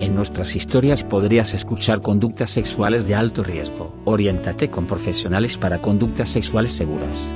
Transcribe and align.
En 0.00 0.14
nuestras 0.14 0.54
historias 0.54 1.02
podrías 1.02 1.54
escuchar 1.54 2.00
conductas 2.00 2.50
sexuales 2.50 3.08
de 3.08 3.16
alto 3.16 3.42
riesgo. 3.42 3.92
Oriéntate 4.04 4.70
con 4.70 4.86
profesionales 4.86 5.58
para 5.58 5.80
conductas 5.80 6.28
sexuales 6.28 6.70
seguras. 6.70 7.28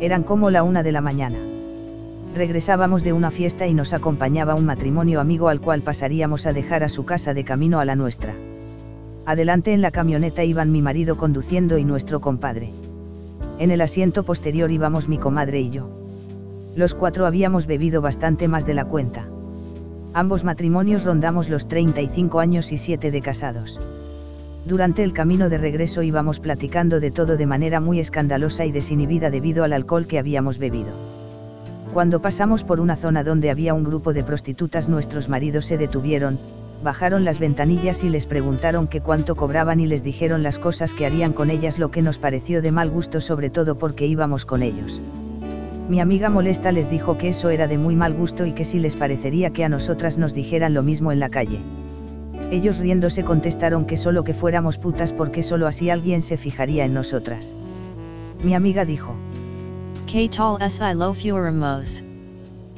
Eran 0.00 0.24
como 0.24 0.50
la 0.50 0.64
una 0.64 0.82
de 0.82 0.90
la 0.90 1.00
mañana. 1.00 1.38
Regresábamos 2.34 3.04
de 3.04 3.12
una 3.12 3.30
fiesta 3.30 3.68
y 3.68 3.74
nos 3.74 3.92
acompañaba 3.92 4.56
un 4.56 4.64
matrimonio 4.64 5.20
amigo 5.20 5.48
al 5.48 5.60
cual 5.60 5.82
pasaríamos 5.82 6.46
a 6.46 6.52
dejar 6.52 6.82
a 6.82 6.88
su 6.88 7.04
casa 7.04 7.32
de 7.32 7.44
camino 7.44 7.78
a 7.78 7.84
la 7.84 7.94
nuestra. 7.94 8.34
Adelante 9.24 9.72
en 9.72 9.82
la 9.82 9.92
camioneta 9.92 10.42
iban 10.42 10.72
mi 10.72 10.82
marido 10.82 11.16
conduciendo 11.16 11.78
y 11.78 11.84
nuestro 11.84 12.20
compadre. 12.20 12.70
En 13.60 13.70
el 13.70 13.80
asiento 13.80 14.24
posterior 14.24 14.72
íbamos 14.72 15.08
mi 15.08 15.18
comadre 15.18 15.60
y 15.60 15.70
yo. 15.70 15.88
Los 16.74 16.96
cuatro 16.96 17.24
habíamos 17.24 17.66
bebido 17.66 18.00
bastante 18.00 18.48
más 18.48 18.66
de 18.66 18.74
la 18.74 18.86
cuenta. 18.86 19.28
Ambos 20.14 20.44
matrimonios 20.44 21.04
rondamos 21.04 21.48
los 21.48 21.68
35 21.68 22.38
años 22.38 22.70
y 22.70 22.76
7 22.76 23.10
de 23.10 23.22
casados. 23.22 23.80
Durante 24.66 25.02
el 25.04 25.14
camino 25.14 25.48
de 25.48 25.56
regreso 25.56 26.02
íbamos 26.02 26.38
platicando 26.38 27.00
de 27.00 27.10
todo 27.10 27.38
de 27.38 27.46
manera 27.46 27.80
muy 27.80 27.98
escandalosa 27.98 28.66
y 28.66 28.72
desinhibida 28.72 29.30
debido 29.30 29.64
al 29.64 29.72
alcohol 29.72 30.06
que 30.06 30.18
habíamos 30.18 30.58
bebido. 30.58 30.90
Cuando 31.94 32.20
pasamos 32.20 32.62
por 32.62 32.78
una 32.78 32.96
zona 32.96 33.24
donde 33.24 33.50
había 33.50 33.72
un 33.72 33.84
grupo 33.84 34.12
de 34.12 34.22
prostitutas 34.22 34.86
nuestros 34.86 35.30
maridos 35.30 35.64
se 35.64 35.78
detuvieron, 35.78 36.38
bajaron 36.84 37.24
las 37.24 37.38
ventanillas 37.38 38.04
y 38.04 38.10
les 38.10 38.26
preguntaron 38.26 38.88
qué 38.88 39.00
cuánto 39.00 39.34
cobraban 39.34 39.80
y 39.80 39.86
les 39.86 40.04
dijeron 40.04 40.42
las 40.42 40.58
cosas 40.58 40.92
que 40.92 41.06
harían 41.06 41.32
con 41.32 41.48
ellas 41.48 41.78
lo 41.78 41.90
que 41.90 42.02
nos 42.02 42.18
pareció 42.18 42.60
de 42.60 42.70
mal 42.70 42.90
gusto 42.90 43.22
sobre 43.22 43.48
todo 43.48 43.78
porque 43.78 44.06
íbamos 44.06 44.44
con 44.44 44.62
ellos. 44.62 45.00
Mi 45.92 46.00
amiga 46.00 46.30
molesta 46.30 46.72
les 46.72 46.88
dijo 46.88 47.18
que 47.18 47.28
eso 47.28 47.50
era 47.50 47.68
de 47.68 47.76
muy 47.76 47.96
mal 47.96 48.14
gusto 48.14 48.46
y 48.46 48.52
que 48.52 48.64
si 48.64 48.78
les 48.78 48.96
parecería 48.96 49.50
que 49.50 49.62
a 49.62 49.68
nosotras 49.68 50.16
nos 50.16 50.32
dijeran 50.32 50.72
lo 50.72 50.82
mismo 50.82 51.12
en 51.12 51.20
la 51.20 51.28
calle. 51.28 51.60
Ellos 52.50 52.78
riéndose 52.78 53.24
contestaron 53.24 53.84
que 53.84 53.98
solo 53.98 54.24
que 54.24 54.32
fuéramos 54.32 54.78
putas 54.78 55.12
porque 55.12 55.42
solo 55.42 55.66
así 55.66 55.90
alguien 55.90 56.22
se 56.22 56.38
fijaría 56.38 56.86
en 56.86 56.94
nosotras. 56.94 57.54
Mi 58.42 58.54
amiga 58.54 58.86
dijo. 58.86 59.14
¿Qué 60.10 60.30
tal 60.30 60.70
si 60.70 60.94
lo 60.94 61.12
fuéramos? 61.12 62.02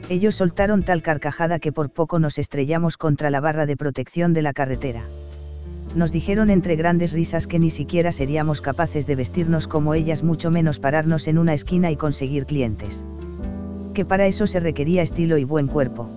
Ellos 0.08 0.34
soltaron 0.34 0.82
tal 0.82 1.00
carcajada 1.00 1.60
que 1.60 1.70
por 1.70 1.90
poco 1.90 2.18
nos 2.18 2.36
estrellamos 2.36 2.96
contra 2.96 3.30
la 3.30 3.38
barra 3.38 3.64
de 3.64 3.76
protección 3.76 4.34
de 4.34 4.42
la 4.42 4.52
carretera 4.52 5.04
nos 5.94 6.10
dijeron 6.10 6.50
entre 6.50 6.76
grandes 6.76 7.12
risas 7.12 7.46
que 7.46 7.58
ni 7.58 7.70
siquiera 7.70 8.12
seríamos 8.12 8.60
capaces 8.60 9.06
de 9.06 9.16
vestirnos 9.16 9.68
como 9.68 9.94
ellas, 9.94 10.22
mucho 10.22 10.50
menos 10.50 10.78
pararnos 10.78 11.28
en 11.28 11.38
una 11.38 11.54
esquina 11.54 11.90
y 11.90 11.96
conseguir 11.96 12.46
clientes. 12.46 13.04
Que 13.94 14.04
para 14.04 14.26
eso 14.26 14.46
se 14.46 14.60
requería 14.60 15.02
estilo 15.02 15.38
y 15.38 15.44
buen 15.44 15.68
cuerpo. 15.68 16.08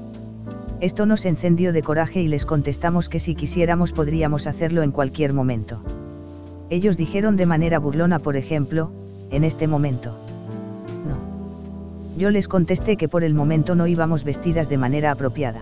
Esto 0.81 1.05
nos 1.05 1.25
encendió 1.25 1.73
de 1.73 1.81
coraje 1.81 2.21
y 2.21 2.27
les 2.27 2.45
contestamos 2.45 3.09
que 3.09 3.19
si 3.19 3.35
quisiéramos 3.35 3.93
podríamos 3.93 4.47
hacerlo 4.47 4.83
en 4.83 4.91
cualquier 4.91 5.33
momento. 5.33 5.81
Ellos 6.69 6.97
dijeron 6.97 7.37
de 7.37 7.45
manera 7.45 7.79
burlona, 7.79 8.19
por 8.19 8.35
ejemplo, 8.35 8.91
en 9.31 9.43
este 9.43 9.67
momento. 9.67 10.17
No. 11.07 12.17
Yo 12.17 12.29
les 12.29 12.47
contesté 12.47 12.97
que 12.97 13.07
por 13.07 13.23
el 13.23 13.33
momento 13.33 13.75
no 13.75 13.87
íbamos 13.87 14.23
vestidas 14.23 14.69
de 14.69 14.77
manera 14.77 15.11
apropiada. 15.11 15.61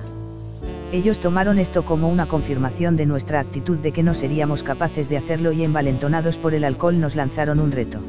Ellos 0.95 1.19
tomaron 1.19 1.59
esto 1.59 1.83
como 1.83 2.07
una 2.07 2.25
confirmación 2.25 2.95
de 2.95 3.05
nuestra 3.05 3.41
actitud 3.41 3.77
de 3.79 3.91
que 3.91 4.01
no 4.01 4.13
seríamos 4.13 4.63
capaces 4.63 5.09
de 5.09 5.17
hacerlo 5.17 5.51
y 5.51 5.61
envalentonados 5.65 6.37
por 6.37 6.53
el 6.53 6.63
alcohol 6.63 7.01
nos 7.01 7.17
lanzaron 7.17 7.59
un 7.59 7.73
reto. 7.73 7.99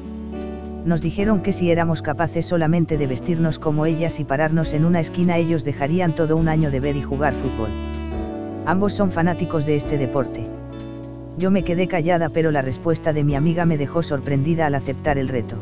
Nos 0.84 1.00
dijeron 1.00 1.42
que 1.42 1.50
si 1.50 1.72
éramos 1.72 2.00
capaces 2.00 2.46
solamente 2.46 2.96
de 2.96 3.08
vestirnos 3.08 3.58
como 3.58 3.86
ellas 3.86 4.20
y 4.20 4.24
pararnos 4.24 4.72
en 4.72 4.84
una 4.84 5.00
esquina 5.00 5.36
ellos 5.36 5.64
dejarían 5.64 6.14
todo 6.14 6.36
un 6.36 6.46
año 6.46 6.70
de 6.70 6.78
ver 6.78 6.94
y 6.94 7.02
jugar 7.02 7.34
fútbol. 7.34 7.70
Ambos 8.66 8.92
son 8.92 9.10
fanáticos 9.10 9.66
de 9.66 9.74
este 9.74 9.98
deporte. 9.98 10.44
Yo 11.38 11.50
me 11.50 11.64
quedé 11.64 11.88
callada 11.88 12.28
pero 12.28 12.52
la 12.52 12.62
respuesta 12.62 13.12
de 13.12 13.24
mi 13.24 13.34
amiga 13.34 13.66
me 13.66 13.78
dejó 13.78 14.04
sorprendida 14.04 14.64
al 14.64 14.76
aceptar 14.76 15.18
el 15.18 15.26
reto. 15.26 15.56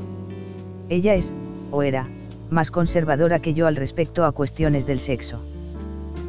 Ella 0.91 1.15
es, 1.15 1.33
o 1.71 1.83
era, 1.83 2.06
más 2.51 2.71
conservadora 2.71 3.39
que 3.39 3.55
yo 3.55 3.67
al 3.67 3.77
respecto 3.77 4.27
a 4.27 4.33
cuestiones 4.33 4.87
del 4.87 5.01
sexo. 5.01 5.54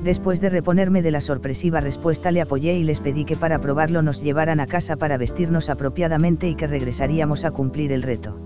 Después 0.05 0.39
de 0.39 0.49
reponerme 0.49 1.01
de 1.01 1.09
la 1.09 1.19
sorpresiva 1.19 1.79
respuesta 1.79 2.29
le 2.29 2.39
apoyé 2.39 2.75
y 2.75 2.83
les 2.83 2.99
pedí 2.99 3.25
que 3.25 3.35
para 3.35 3.57
probarlo 3.57 4.03
nos 4.03 4.21
llevaran 4.21 4.59
a 4.59 4.67
casa 4.67 4.97
para 4.97 5.17
vestirnos 5.17 5.67
apropiadamente 5.71 6.47
y 6.47 6.53
que 6.53 6.67
regresaríamos 6.67 7.43
a 7.43 7.49
cumplir 7.49 7.91
el 7.91 8.03
reto. 8.03 8.39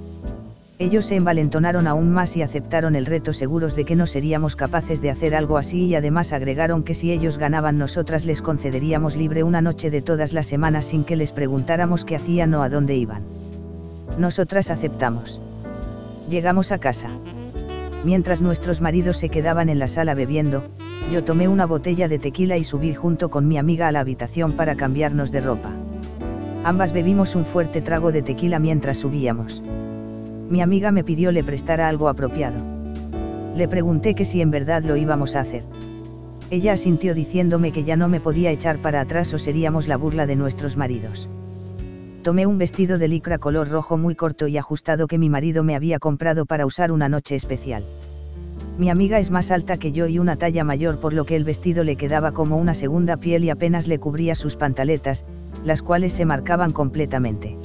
Ellos 0.77 1.03
se 1.03 1.17
envalentonaron 1.17 1.85
aún 1.85 2.11
más 2.11 2.37
y 2.37 2.43
aceptaron 2.43 2.95
el 2.95 3.05
reto 3.05 3.33
seguros 3.33 3.75
de 3.75 3.83
que 3.83 3.97
no 3.97 4.07
seríamos 4.07 4.55
capaces 4.55 5.01
de 5.01 5.09
hacer 5.09 5.35
algo 5.35 5.57
así 5.57 5.87
y 5.87 5.95
además 5.95 6.31
agregaron 6.31 6.83
que 6.83 6.93
si 6.93 7.11
ellos 7.11 7.37
ganaban 7.37 7.77
nosotras 7.77 8.25
les 8.25 8.41
concederíamos 8.41 9.17
libre 9.17 9.43
una 9.43 9.61
noche 9.61 9.91
de 9.91 10.01
todas 10.01 10.31
las 10.31 10.47
semanas 10.47 10.85
sin 10.85 11.03
que 11.03 11.17
les 11.17 11.33
preguntáramos 11.33 12.05
qué 12.05 12.15
hacían 12.15 12.53
o 12.53 12.63
a 12.63 12.69
dónde 12.69 12.95
iban. 12.95 13.23
Nosotras 14.17 14.71
aceptamos. 14.71 15.41
Llegamos 16.29 16.71
a 16.71 16.77
casa. 16.77 17.09
Mientras 18.05 18.39
nuestros 18.39 18.79
maridos 18.79 19.17
se 19.17 19.27
quedaban 19.27 19.67
en 19.67 19.79
la 19.79 19.89
sala 19.89 20.13
bebiendo, 20.13 20.63
yo 21.11 21.23
tomé 21.23 21.47
una 21.47 21.65
botella 21.65 22.07
de 22.07 22.19
tequila 22.19 22.57
y 22.57 22.63
subí 22.63 22.93
junto 22.93 23.29
con 23.29 23.47
mi 23.47 23.57
amiga 23.57 23.87
a 23.87 23.91
la 23.91 24.01
habitación 24.01 24.53
para 24.53 24.75
cambiarnos 24.75 25.31
de 25.31 25.41
ropa. 25.41 25.71
Ambas 26.63 26.93
bebimos 26.93 27.35
un 27.35 27.45
fuerte 27.45 27.81
trago 27.81 28.11
de 28.11 28.21
tequila 28.21 28.59
mientras 28.59 28.97
subíamos. 28.97 29.63
Mi 30.49 30.61
amiga 30.61 30.91
me 30.91 31.03
pidió 31.03 31.31
le 31.31 31.43
prestara 31.43 31.87
algo 31.87 32.09
apropiado. 32.09 32.63
Le 33.55 33.67
pregunté 33.67 34.13
que 34.13 34.25
si 34.25 34.41
en 34.41 34.51
verdad 34.51 34.83
lo 34.83 34.95
íbamos 34.95 35.35
a 35.35 35.41
hacer. 35.41 35.63
Ella 36.51 36.73
asintió 36.73 37.13
diciéndome 37.13 37.71
que 37.71 37.83
ya 37.83 37.95
no 37.95 38.07
me 38.07 38.19
podía 38.19 38.51
echar 38.51 38.79
para 38.79 39.01
atrás 39.01 39.33
o 39.33 39.39
seríamos 39.39 39.87
la 39.87 39.97
burla 39.97 40.27
de 40.27 40.35
nuestros 40.35 40.77
maridos. 40.77 41.29
Tomé 42.23 42.45
un 42.45 42.57
vestido 42.57 42.97
de 42.97 43.07
licra 43.07 43.37
color 43.37 43.69
rojo 43.69 43.97
muy 43.97 44.15
corto 44.15 44.47
y 44.47 44.57
ajustado 44.57 45.07
que 45.07 45.17
mi 45.17 45.29
marido 45.29 45.63
me 45.63 45.75
había 45.75 45.99
comprado 45.99 46.45
para 46.45 46.65
usar 46.65 46.91
una 46.91 47.09
noche 47.09 47.35
especial. 47.35 47.85
Mi 48.79 48.89
amiga 48.89 49.19
es 49.19 49.29
más 49.29 49.51
alta 49.51 49.75
que 49.75 49.91
yo 49.91 50.07
y 50.07 50.19
una 50.19 50.37
talla 50.37 50.63
mayor 50.63 51.01
por 51.01 51.11
lo 51.11 51.25
que 51.25 51.35
el 51.35 51.43
vestido 51.43 51.83
le 51.83 51.97
quedaba 51.97 52.31
como 52.31 52.55
una 52.55 52.73
segunda 52.73 53.17
piel 53.17 53.43
y 53.43 53.49
apenas 53.49 53.89
le 53.89 53.99
cubría 53.99 54.35
sus 54.35 54.55
pantaletas, 54.55 55.25
las 55.65 55.81
cuales 55.81 56.13
se 56.13 56.23
marcaban 56.23 56.71
completamente. 56.71 57.57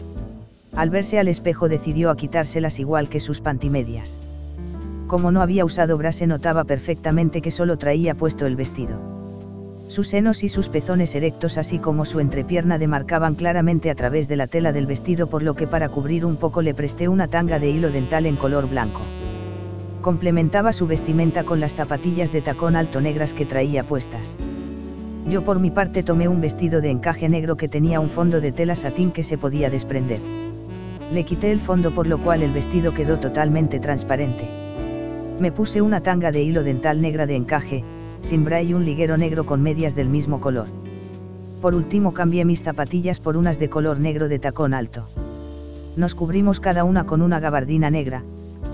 Al 0.75 0.91
verse 0.91 1.21
al 1.21 1.29
espejo 1.29 1.69
decidió 1.69 2.11
a 2.11 2.17
quitárselas 2.17 2.81
igual 2.81 3.09
que 3.09 3.21
sus 3.21 3.41
pantimedias. 3.41 4.19
Como 5.07 5.31
no 5.31 5.41
había 5.41 5.65
usado 5.65 5.97
bra 5.97 6.11
se 6.11 6.27
notaba 6.27 6.65
perfectamente 6.65 7.41
que 7.41 7.53
solo 7.53 7.79
traía 7.79 8.17
puesto 8.17 8.45
el 8.45 8.57
vestido. 8.57 8.99
Sus 9.87 10.09
senos 10.09 10.43
y 10.43 10.49
sus 10.49 10.69
pezones 10.69 11.15
erectos 11.15 11.59
así 11.59 11.79
como 11.79 12.07
su 12.07 12.19
entrepierna 12.19 12.77
demarcaban 12.77 13.37
claramente 13.37 13.89
a 13.89 13.95
través 13.95 14.27
de 14.27 14.35
la 14.35 14.49
tela 14.49 14.73
del 14.73 14.87
vestido 14.87 15.29
por 15.29 15.45
lo 15.45 15.55
que 15.55 15.69
para 15.69 15.91
cubrir 15.91 16.25
un 16.25 16.35
poco 16.35 16.61
le 16.61 16.75
presté 16.75 17.07
una 17.07 17.29
tanga 17.29 17.61
de 17.61 17.71
hilo 17.71 17.93
dental 17.93 18.27
en 18.27 18.35
color 18.35 18.69
blanco 18.69 19.03
complementaba 20.05 20.75
su 20.75 20.87
vestimenta 20.87 21.45
con 21.45 21.61
las 21.61 21.75
zapatillas 21.77 22.31
de 22.31 22.43
tacón 22.43 22.77
alto 22.77 23.01
negras 23.01 23.33
que 23.33 23.47
traía 23.47 23.83
puestas. 23.83 24.37
Yo 25.31 25.43
por 25.47 25.61
mi 25.61 25.71
parte 25.71 26.03
tomé 26.03 26.29
un 26.29 26.43
vestido 26.43 26.83
de 26.83 26.91
encaje 26.91 27.27
negro 27.31 27.57
que 27.57 27.71
tenía 27.71 28.01
un 28.01 28.11
fondo 28.11 28.43
de 28.43 28.53
tela 28.53 28.75
satín 28.75 29.13
que 29.13 29.23
se 29.23 29.39
podía 29.39 29.71
desprender. 29.71 30.21
Le 31.11 31.25
quité 31.25 31.51
el 31.51 31.59
fondo 31.59 31.91
por 31.91 32.07
lo 32.07 32.19
cual 32.19 32.43
el 32.43 32.53
vestido 32.53 32.93
quedó 32.93 33.19
totalmente 33.19 33.81
transparente. 33.81 34.47
Me 35.41 35.51
puse 35.51 35.81
una 35.81 36.03
tanga 36.03 36.31
de 36.33 36.43
hilo 36.43 36.65
dental 36.65 37.01
negra 37.01 37.25
de 37.25 37.37
encaje, 37.37 37.83
sin 38.21 38.45
bra 38.45 38.61
y 38.61 38.75
un 38.75 38.85
liguero 38.85 39.17
negro 39.17 39.45
con 39.45 39.63
medias 39.63 39.95
del 39.95 40.11
mismo 40.11 40.39
color. 40.39 40.67
Por 41.63 41.75
último 41.75 42.13
cambié 42.13 42.45
mis 42.45 42.63
zapatillas 42.63 43.21
por 43.21 43.39
unas 43.39 43.59
de 43.59 43.71
color 43.71 44.01
negro 44.01 44.29
de 44.29 44.39
tacón 44.39 44.75
alto. 44.75 45.09
Nos 45.97 46.15
cubrimos 46.15 46.61
cada 46.61 46.85
una 46.85 47.07
con 47.07 47.23
una 47.23 47.41
gabardina 47.41 47.89
negra, 47.89 48.23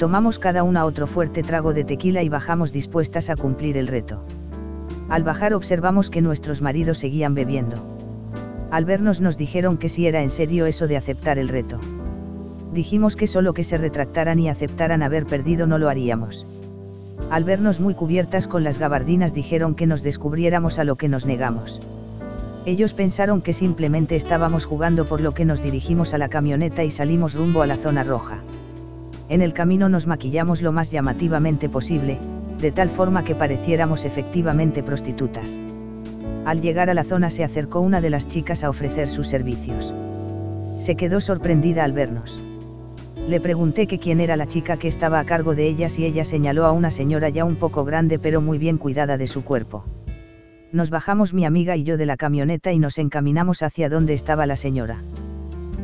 Tomamos 0.01 0.39
cada 0.39 0.63
una 0.63 0.87
otro 0.87 1.07
fuerte 1.07 1.43
trago 1.43 1.75
de 1.75 1.85
tequila 1.85 2.23
y 2.23 2.31
bajamos 2.31 2.73
dispuestas 2.73 3.29
a 3.29 3.37
cumplir 3.37 3.77
el 3.77 3.87
reto. 3.87 4.25
Al 5.11 5.25
bajar 5.25 5.53
observamos 5.53 6.09
que 6.09 6.23
nuestros 6.23 6.63
maridos 6.63 6.97
seguían 6.97 7.35
bebiendo. 7.35 7.77
Al 8.71 8.87
vernos 8.87 9.21
nos 9.21 9.37
dijeron 9.37 9.77
que 9.77 9.91
si 9.91 10.07
era 10.07 10.23
en 10.23 10.31
serio 10.31 10.65
eso 10.65 10.87
de 10.87 10.97
aceptar 10.97 11.39
el 11.39 11.51
reto. 11.51 11.79
Dijimos 12.73 13.15
que 13.15 13.27
solo 13.27 13.53
que 13.53 13.63
se 13.63 13.77
retractaran 13.77 14.39
y 14.39 14.49
aceptaran 14.49 15.03
haber 15.03 15.27
perdido 15.27 15.67
no 15.67 15.77
lo 15.77 15.91
haríamos. 15.91 16.47
Al 17.31 17.45
vernos 17.45 17.79
muy 17.79 17.93
cubiertas 17.93 18.49
con 18.49 18.65
las 18.65 18.79
gabardinas 18.79 19.35
dijeron 19.35 19.75
que 19.75 19.87
nos 19.87 20.03
descubriéramos 20.03 20.79
a 20.79 20.85
lo 20.85 20.97
que 20.97 21.11
nos 21.11 21.27
negamos. 21.27 21.79
Ellos 22.65 22.95
pensaron 22.95 23.43
que 23.43 23.53
simplemente 23.53 24.17
estábamos 24.17 24.65
jugando 24.65 25.05
por 25.05 25.21
lo 25.21 25.33
que 25.33 25.45
nos 25.45 25.63
dirigimos 25.63 26.15
a 26.15 26.19
la 26.19 26.31
camioneta 26.31 26.85
y 26.85 26.91
salimos 26.91 27.35
rumbo 27.35 27.61
a 27.61 27.67
la 27.67 27.77
zona 27.77 28.03
roja. 28.03 28.39
En 29.31 29.43
el 29.43 29.53
camino 29.53 29.89
nos 29.89 30.09
maquillamos 30.09 30.61
lo 30.61 30.73
más 30.73 30.91
llamativamente 30.91 31.69
posible, 31.69 32.19
de 32.59 32.73
tal 32.73 32.91
forma 32.91 33.23
que 33.23 33.37
pareciéramos 33.37 34.05
efectivamente 34.05 34.83
prostitutas. 34.83 35.57
Al 36.45 36.61
llegar 36.61 36.91
a 36.91 36.95
la 36.95 37.05
zona 37.05 37.31
se 37.31 37.45
acercó 37.45 37.79
una 37.79 38.01
de 38.01 38.11
las 38.11 38.27
chicas 38.27 38.65
a 38.65 38.69
ofrecer 38.69 39.09
sus 39.09 39.29
servicios. 39.29 39.95
Se 40.81 40.97
quedó 40.97 41.21
sorprendida 41.21 41.85
al 41.85 41.93
vernos. 41.93 42.43
Le 43.29 43.41
pregunté 43.41 43.87
que 43.87 44.01
quién 44.01 44.19
era 44.19 44.37
la 44.37 44.49
chica 44.49 44.79
que 44.79 44.89
estaba 44.89 45.21
a 45.21 45.25
cargo 45.25 45.55
de 45.55 45.69
ellas 45.69 45.97
y 46.01 46.07
ella 46.07 46.25
señaló 46.25 46.67
a 46.67 46.73
una 46.73 46.91
señora 46.91 47.29
ya 47.29 47.45
un 47.45 47.55
poco 47.55 47.85
grande 47.85 48.19
pero 48.19 48.41
muy 48.41 48.59
bien 48.59 48.79
cuidada 48.79 49.17
de 49.17 49.29
su 49.29 49.45
cuerpo. 49.45 49.85
Nos 50.73 50.91
bajamos 50.91 51.35
mi 51.35 51.45
amiga 51.45 51.77
y 51.77 51.85
yo 51.85 51.97
de 51.97 52.07
la 52.07 52.17
camioneta 52.17 52.73
y 52.73 52.81
nos 52.81 52.99
encaminamos 52.99 53.63
hacia 53.63 53.89
donde 53.89 54.15
estaba 54.15 54.45
la 54.47 54.57
señora. 54.57 55.05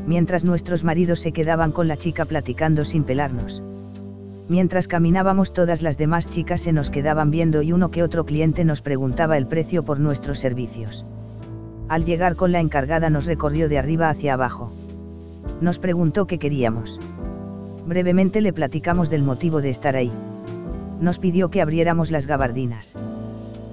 Mientras 0.06 0.44
nuestros 0.44 0.84
maridos 0.84 1.20
se 1.20 1.32
quedaban 1.32 1.72
con 1.72 1.88
la 1.88 1.96
chica 1.96 2.24
platicando 2.24 2.84
sin 2.84 3.02
pelarnos. 3.02 3.62
Mientras 4.48 4.86
caminábamos 4.86 5.52
todas 5.52 5.82
las 5.82 5.98
demás 5.98 6.30
chicas 6.30 6.60
se 6.60 6.72
nos 6.72 6.90
quedaban 6.90 7.32
viendo 7.32 7.62
y 7.62 7.72
uno 7.72 7.90
que 7.90 8.04
otro 8.04 8.24
cliente 8.24 8.64
nos 8.64 8.80
preguntaba 8.80 9.36
el 9.36 9.48
precio 9.48 9.84
por 9.84 9.98
nuestros 9.98 10.38
servicios. 10.38 11.04
Al 11.88 12.04
llegar 12.04 12.36
con 12.36 12.52
la 12.52 12.60
encargada 12.60 13.10
nos 13.10 13.26
recorrió 13.26 13.68
de 13.68 13.78
arriba 13.78 14.08
hacia 14.08 14.34
abajo. 14.34 14.72
Nos 15.60 15.80
preguntó 15.80 16.26
qué 16.26 16.38
queríamos. 16.38 17.00
Brevemente 17.86 18.40
le 18.40 18.52
platicamos 18.52 19.10
del 19.10 19.22
motivo 19.22 19.60
de 19.60 19.70
estar 19.70 19.96
ahí. 19.96 20.12
Nos 21.00 21.18
pidió 21.18 21.50
que 21.50 21.60
abriéramos 21.60 22.12
las 22.12 22.26
gabardinas. 22.26 22.94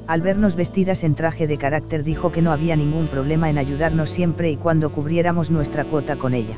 Al 0.05 0.21
vernos 0.21 0.55
vestidas 0.57 1.05
en 1.05 1.15
traje 1.15 1.47
de 1.47 1.57
carácter 1.57 2.03
dijo 2.03 2.33
que 2.33 2.41
no 2.41 2.51
había 2.51 2.75
ningún 2.75 3.07
problema 3.07 3.50
en 3.50 3.57
ayudarnos 3.57 4.09
siempre 4.09 4.51
y 4.51 4.57
cuando 4.57 4.91
cubriéramos 4.91 5.50
nuestra 5.50 5.85
cuota 5.85 6.17
con 6.17 6.33
ella. 6.33 6.57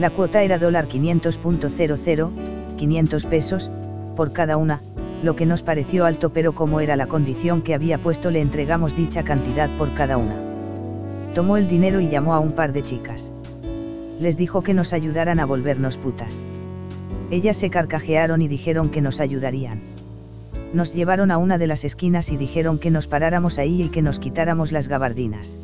La 0.00 0.10
cuota 0.10 0.42
era 0.42 0.58
dólar 0.58 0.88
500.00, 0.88 2.76
500 2.76 3.26
pesos, 3.26 3.70
por 4.16 4.32
cada 4.32 4.56
una, 4.56 4.82
lo 5.22 5.36
que 5.36 5.46
nos 5.46 5.62
pareció 5.62 6.06
alto 6.06 6.30
pero 6.30 6.52
como 6.54 6.80
era 6.80 6.96
la 6.96 7.06
condición 7.06 7.62
que 7.62 7.74
había 7.74 7.98
puesto 7.98 8.32
le 8.32 8.40
entregamos 8.40 8.96
dicha 8.96 9.22
cantidad 9.22 9.70
por 9.78 9.94
cada 9.94 10.16
una. 10.16 10.34
Tomó 11.34 11.56
el 11.56 11.68
dinero 11.68 12.00
y 12.00 12.08
llamó 12.08 12.34
a 12.34 12.40
un 12.40 12.50
par 12.50 12.72
de 12.72 12.82
chicas. 12.82 13.30
Les 14.18 14.36
dijo 14.36 14.62
que 14.62 14.74
nos 14.74 14.92
ayudaran 14.92 15.38
a 15.38 15.46
volvernos 15.46 15.96
putas. 15.96 16.42
Ellas 17.30 17.56
se 17.56 17.70
carcajearon 17.70 18.42
y 18.42 18.48
dijeron 18.48 18.90
que 18.90 19.00
nos 19.00 19.20
ayudarían. 19.20 19.99
Nos 20.72 20.94
llevaron 20.94 21.30
a 21.30 21.38
una 21.38 21.58
de 21.58 21.66
las 21.66 21.84
esquinas 21.84 22.30
y 22.30 22.36
dijeron 22.36 22.78
que 22.78 22.90
nos 22.90 23.06
paráramos 23.06 23.58
ahí 23.58 23.82
y 23.82 23.88
que 23.88 24.02
nos 24.02 24.18
quitáramos 24.18 24.72
las 24.72 24.88
gabardinas. 24.88 25.56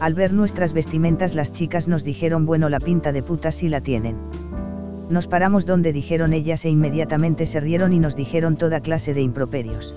Al 0.00 0.14
ver 0.14 0.32
nuestras 0.32 0.72
vestimentas 0.72 1.34
las 1.34 1.52
chicas 1.52 1.88
nos 1.88 2.04
dijeron 2.04 2.46
bueno 2.46 2.68
la 2.68 2.80
pinta 2.80 3.12
de 3.12 3.22
putas 3.22 3.54
sí 3.54 3.68
la 3.68 3.80
tienen. 3.80 4.16
Nos 5.10 5.26
paramos 5.26 5.64
donde 5.66 5.92
dijeron 5.92 6.32
ellas 6.32 6.64
e 6.64 6.68
inmediatamente 6.68 7.46
se 7.46 7.60
rieron 7.60 7.92
y 7.92 7.98
nos 7.98 8.14
dijeron 8.14 8.56
toda 8.56 8.80
clase 8.80 9.14
de 9.14 9.22
improperios. 9.22 9.94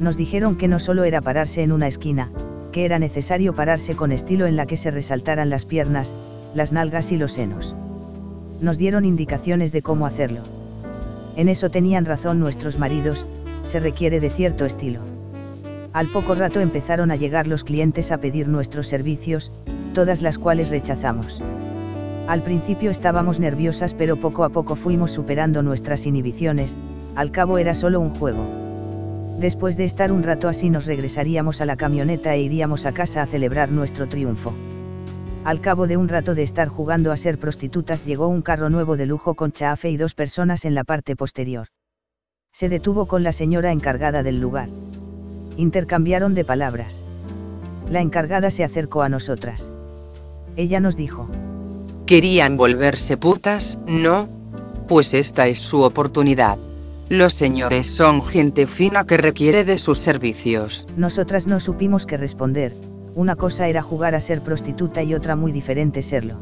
Nos 0.00 0.16
dijeron 0.16 0.56
que 0.56 0.68
no 0.68 0.78
solo 0.78 1.04
era 1.04 1.20
pararse 1.20 1.62
en 1.62 1.72
una 1.72 1.86
esquina, 1.86 2.30
que 2.70 2.84
era 2.84 2.98
necesario 2.98 3.54
pararse 3.54 3.96
con 3.96 4.12
estilo 4.12 4.46
en 4.46 4.56
la 4.56 4.66
que 4.66 4.76
se 4.76 4.90
resaltaran 4.90 5.50
las 5.50 5.64
piernas, 5.64 6.14
las 6.54 6.72
nalgas 6.72 7.10
y 7.12 7.16
los 7.16 7.32
senos 7.32 7.74
nos 8.60 8.78
dieron 8.78 9.04
indicaciones 9.04 9.72
de 9.72 9.82
cómo 9.82 10.06
hacerlo. 10.06 10.42
En 11.36 11.48
eso 11.48 11.70
tenían 11.70 12.04
razón 12.04 12.40
nuestros 12.40 12.78
maridos, 12.78 13.26
se 13.68 13.80
requiere 13.80 14.18
de 14.18 14.30
cierto 14.30 14.64
estilo. 14.64 15.00
Al 15.92 16.08
poco 16.08 16.34
rato 16.34 16.60
empezaron 16.60 17.10
a 17.10 17.16
llegar 17.16 17.46
los 17.46 17.64
clientes 17.64 18.10
a 18.10 18.18
pedir 18.18 18.48
nuestros 18.48 18.86
servicios, 18.86 19.52
todas 19.94 20.22
las 20.22 20.38
cuales 20.38 20.70
rechazamos. 20.70 21.42
Al 22.26 22.42
principio 22.42 22.90
estábamos 22.90 23.40
nerviosas 23.40 23.94
pero 23.94 24.16
poco 24.16 24.44
a 24.44 24.48
poco 24.48 24.74
fuimos 24.74 25.12
superando 25.12 25.62
nuestras 25.62 26.06
inhibiciones, 26.06 26.76
al 27.14 27.30
cabo 27.30 27.58
era 27.58 27.74
solo 27.74 28.00
un 28.00 28.10
juego. 28.10 28.46
Después 29.38 29.76
de 29.76 29.84
estar 29.84 30.12
un 30.12 30.22
rato 30.22 30.48
así 30.48 30.70
nos 30.70 30.86
regresaríamos 30.86 31.60
a 31.60 31.66
la 31.66 31.76
camioneta 31.76 32.34
e 32.34 32.40
iríamos 32.40 32.86
a 32.86 32.92
casa 32.92 33.22
a 33.22 33.26
celebrar 33.26 33.70
nuestro 33.70 34.08
triunfo. 34.08 34.54
Al 35.44 35.60
cabo 35.60 35.86
de 35.86 35.96
un 35.96 36.08
rato 36.08 36.34
de 36.34 36.42
estar 36.42 36.68
jugando 36.68 37.12
a 37.12 37.16
ser 37.16 37.38
prostitutas 37.38 38.04
llegó 38.04 38.28
un 38.28 38.42
carro 38.42 38.70
nuevo 38.70 38.96
de 38.96 39.06
lujo 39.06 39.34
con 39.34 39.52
chafe 39.52 39.90
y 39.90 39.96
dos 39.96 40.14
personas 40.14 40.64
en 40.64 40.74
la 40.74 40.84
parte 40.84 41.16
posterior. 41.16 41.68
Se 42.52 42.68
detuvo 42.68 43.06
con 43.06 43.22
la 43.22 43.32
señora 43.32 43.72
encargada 43.72 44.22
del 44.22 44.40
lugar. 44.40 44.68
Intercambiaron 45.56 46.34
de 46.34 46.44
palabras. 46.44 47.02
La 47.90 48.00
encargada 48.00 48.50
se 48.50 48.64
acercó 48.64 49.02
a 49.02 49.08
nosotras. 49.08 49.70
Ella 50.56 50.80
nos 50.80 50.96
dijo. 50.96 51.28
¿Querían 52.06 52.56
volverse 52.56 53.16
putas? 53.16 53.78
No. 53.86 54.28
Pues 54.88 55.14
esta 55.14 55.46
es 55.46 55.60
su 55.60 55.82
oportunidad. 55.82 56.58
Los 57.08 57.32
señores 57.32 57.86
son 57.86 58.22
gente 58.22 58.66
fina 58.66 59.04
que 59.04 59.16
requiere 59.16 59.64
de 59.64 59.78
sus 59.78 59.98
servicios. 59.98 60.86
Nosotras 60.96 61.46
no 61.46 61.60
supimos 61.60 62.06
qué 62.06 62.16
responder, 62.16 62.74
una 63.14 63.34
cosa 63.34 63.66
era 63.66 63.82
jugar 63.82 64.14
a 64.14 64.20
ser 64.20 64.42
prostituta 64.42 65.02
y 65.02 65.14
otra 65.14 65.34
muy 65.34 65.50
diferente 65.50 66.02
serlo. 66.02 66.36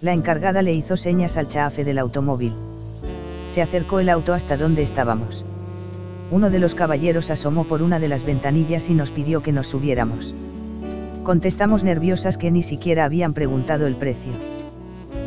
La 0.00 0.12
encargada 0.12 0.62
le 0.62 0.72
hizo 0.72 0.96
señas 0.96 1.36
al 1.36 1.48
chafe 1.48 1.84
del 1.84 1.98
automóvil. 1.98 2.54
Se 3.50 3.62
acercó 3.62 3.98
el 3.98 4.08
auto 4.10 4.32
hasta 4.32 4.56
donde 4.56 4.84
estábamos. 4.84 5.44
Uno 6.30 6.50
de 6.50 6.60
los 6.60 6.76
caballeros 6.76 7.32
asomó 7.32 7.64
por 7.64 7.82
una 7.82 7.98
de 7.98 8.06
las 8.06 8.22
ventanillas 8.22 8.88
y 8.88 8.94
nos 8.94 9.10
pidió 9.10 9.40
que 9.40 9.50
nos 9.50 9.66
subiéramos. 9.66 10.32
Contestamos 11.24 11.82
nerviosas 11.82 12.38
que 12.38 12.52
ni 12.52 12.62
siquiera 12.62 13.04
habían 13.04 13.34
preguntado 13.34 13.88
el 13.88 13.96
precio. 13.96 14.34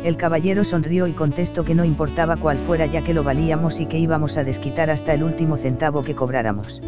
El 0.04 0.16
caballero 0.16 0.64
sonrió 0.64 1.06
y 1.06 1.12
contestó 1.12 1.64
que 1.64 1.74
no 1.74 1.84
importaba 1.84 2.38
cuál 2.38 2.56
fuera 2.56 2.86
ya 2.86 3.04
que 3.04 3.12
lo 3.12 3.24
valíamos 3.24 3.78
y 3.78 3.84
que 3.84 3.98
íbamos 3.98 4.38
a 4.38 4.44
desquitar 4.44 4.88
hasta 4.88 5.12
el 5.12 5.22
último 5.22 5.58
centavo 5.58 6.00
que 6.00 6.14
cobráramos. 6.14 6.80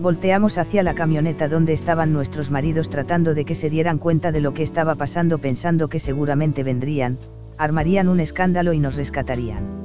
Volteamos 0.00 0.56
hacia 0.56 0.82
la 0.82 0.94
camioneta 0.94 1.48
donde 1.48 1.74
estaban 1.74 2.14
nuestros 2.14 2.50
maridos 2.50 2.88
tratando 2.88 3.34
de 3.34 3.44
que 3.44 3.54
se 3.54 3.68
dieran 3.68 3.98
cuenta 3.98 4.32
de 4.32 4.40
lo 4.40 4.54
que 4.54 4.62
estaba 4.62 4.94
pasando 4.94 5.36
pensando 5.36 5.88
que 5.88 5.98
seguramente 5.98 6.62
vendrían, 6.62 7.18
armarían 7.58 8.08
un 8.08 8.20
escándalo 8.20 8.72
y 8.72 8.80
nos 8.80 8.96
rescatarían. 8.96 9.84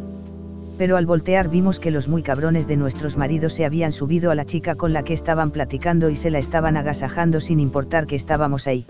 Pero 0.81 0.98
al 0.98 1.06
voltear 1.06 1.48
vimos 1.48 1.80
que 1.80 1.92
los 1.92 2.07
muy 2.07 2.24
cabrones 2.24 2.66
de 2.66 2.76
nuestros 2.76 3.16
maridos 3.16 3.54
se 3.54 3.66
habían 3.66 3.92
subido 3.92 4.31
a 4.31 4.35
la 4.35 4.45
chica 4.45 4.73
con 4.73 4.94
la 4.94 5.04
que 5.04 5.14
estaban 5.14 5.52
platicando 5.52 6.09
y 6.09 6.16
se 6.16 6.31
la 6.31 6.40
estaban 6.40 6.76
agasajando 6.76 7.40
sin 7.40 7.59
importar 7.59 8.07
que 8.07 8.16
estábamos 8.16 8.66
ahí. 8.66 8.88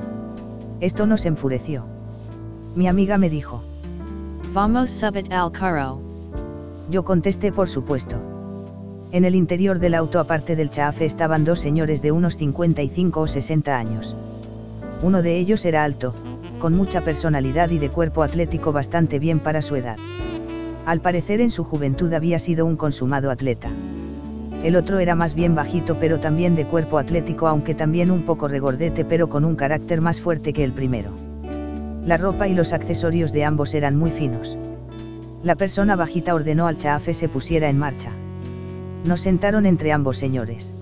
Esto 0.80 1.06
nos 1.06 1.26
enfureció. 1.26 1.84
Mi 2.76 2.88
amiga 2.88 3.18
me 3.18 3.30
dijo. 3.30 3.62
Vamos 4.54 4.90
subit 4.90 5.34
al 5.34 5.52
carro. 5.52 6.00
Yo 6.90 7.04
contesté 7.04 7.52
por 7.52 7.68
supuesto. 7.68 8.22
En 9.12 9.26
el 9.26 9.36
interior 9.36 9.78
del 9.80 9.96
auto 9.96 10.22
aparte 10.22 10.56
del 10.56 10.70
chafe 10.70 11.04
estaban 11.04 11.44
dos 11.44 11.60
señores 11.60 12.02
de 12.02 12.14
unos 12.14 12.38
55 12.38 13.20
o 13.20 13.28
60 13.28 13.78
años. 13.78 14.16
Uno 15.04 15.22
de 15.22 15.36
ellos 15.36 15.66
era 15.66 15.84
alto, 15.84 16.14
con 16.60 16.74
mucha 16.74 17.02
personalidad 17.02 17.70
y 17.70 17.80
de 17.80 17.90
cuerpo 17.90 18.24
atlético 18.24 18.72
bastante 18.72 19.20
bien 19.20 19.40
para 19.42 19.62
su 19.62 19.76
edad. 19.76 19.98
Al 20.86 21.00
parecer 21.00 21.42
en 21.42 21.52
su 21.52 21.64
juventud 21.64 22.12
había 22.14 22.40
sido 22.40 22.66
un 22.66 22.76
consumado 22.76 23.30
atleta. 23.30 23.70
El 24.64 24.76
otro 24.76 25.00
era 25.00 25.16
más 25.16 25.34
bien 25.34 25.56
bajito 25.56 25.98
pero 26.00 26.20
también 26.20 26.56
de 26.56 26.66
cuerpo 26.66 26.98
atlético 26.98 27.48
aunque 27.48 27.74
también 27.74 28.12
un 28.12 28.24
poco 28.24 28.48
regordete 28.48 29.06
pero 29.06 29.30
con 29.30 29.46
un 29.46 29.56
carácter 29.56 30.02
más 30.02 30.20
fuerte 30.20 30.54
que 30.54 30.64
el 30.64 30.72
primero. 30.72 31.12
La 32.06 32.18
ropa 32.18 32.48
y 32.48 32.54
los 32.56 32.74
accesorios 32.74 33.32
de 33.32 33.46
ambos 33.46 33.74
eran 33.74 33.96
muy 33.96 34.12
finos. 34.12 34.58
La 35.44 35.56
persona 35.56 35.96
bajita 35.96 36.34
ordenó 36.34 36.68
al 36.68 36.78
chafe 36.78 37.14
se 37.14 37.30
pusiera 37.30 37.70
en 37.70 37.78
marcha. 37.78 38.12
Nos 39.06 39.22
sentaron 39.22 39.66
entre 39.66 39.92
ambos 39.92 40.18
señores. 40.18 40.74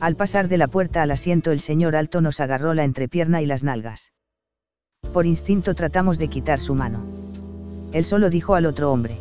Al 0.00 0.16
pasar 0.16 0.48
de 0.48 0.58
la 0.58 0.68
puerta 0.68 1.02
al 1.02 1.10
asiento 1.10 1.50
el 1.50 1.60
señor 1.60 1.96
alto 1.96 2.20
nos 2.20 2.40
agarró 2.40 2.74
la 2.74 2.84
entrepierna 2.84 3.40
y 3.40 3.46
las 3.46 3.64
nalgas. 3.64 4.12
Por 5.12 5.24
instinto 5.26 5.74
tratamos 5.74 6.18
de 6.18 6.28
quitar 6.28 6.58
su 6.58 6.74
mano. 6.74 7.13
Él 7.94 8.04
solo 8.04 8.28
dijo 8.28 8.54
al 8.54 8.66
otro 8.66 8.92
hombre. 8.92 9.16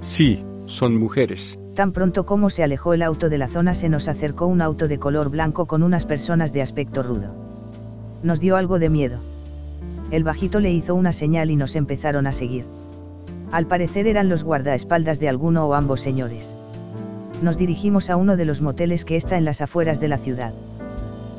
Sí, 0.00 0.44
son 0.66 0.96
mujeres. 0.96 1.60
Tan 1.76 1.92
pronto 1.92 2.26
como 2.26 2.50
se 2.50 2.64
alejó 2.64 2.92
el 2.92 3.02
auto 3.02 3.28
de 3.28 3.38
la 3.38 3.46
zona 3.46 3.74
se 3.74 3.88
nos 3.88 4.08
acercó 4.08 4.46
un 4.46 4.60
auto 4.60 4.88
de 4.88 4.98
color 4.98 5.28
blanco 5.28 5.66
con 5.66 5.84
unas 5.84 6.04
personas 6.04 6.52
de 6.52 6.62
aspecto 6.62 7.04
rudo. 7.04 7.32
Nos 8.24 8.40
dio 8.40 8.56
algo 8.56 8.80
de 8.80 8.88
miedo. 8.88 9.20
El 10.10 10.24
bajito 10.24 10.58
le 10.58 10.72
hizo 10.72 10.96
una 10.96 11.12
señal 11.12 11.52
y 11.52 11.56
nos 11.56 11.76
empezaron 11.76 12.26
a 12.26 12.32
seguir. 12.32 12.64
Al 13.52 13.68
parecer 13.68 14.08
eran 14.08 14.28
los 14.28 14.42
guardaespaldas 14.42 15.20
de 15.20 15.28
alguno 15.28 15.66
o 15.66 15.74
ambos 15.74 16.00
señores 16.00 16.52
nos 17.42 17.58
dirigimos 17.58 18.08
a 18.08 18.16
uno 18.16 18.36
de 18.36 18.44
los 18.44 18.60
moteles 18.60 19.04
que 19.04 19.16
está 19.16 19.36
en 19.36 19.44
las 19.44 19.60
afueras 19.60 20.00
de 20.00 20.08
la 20.08 20.18
ciudad. 20.18 20.54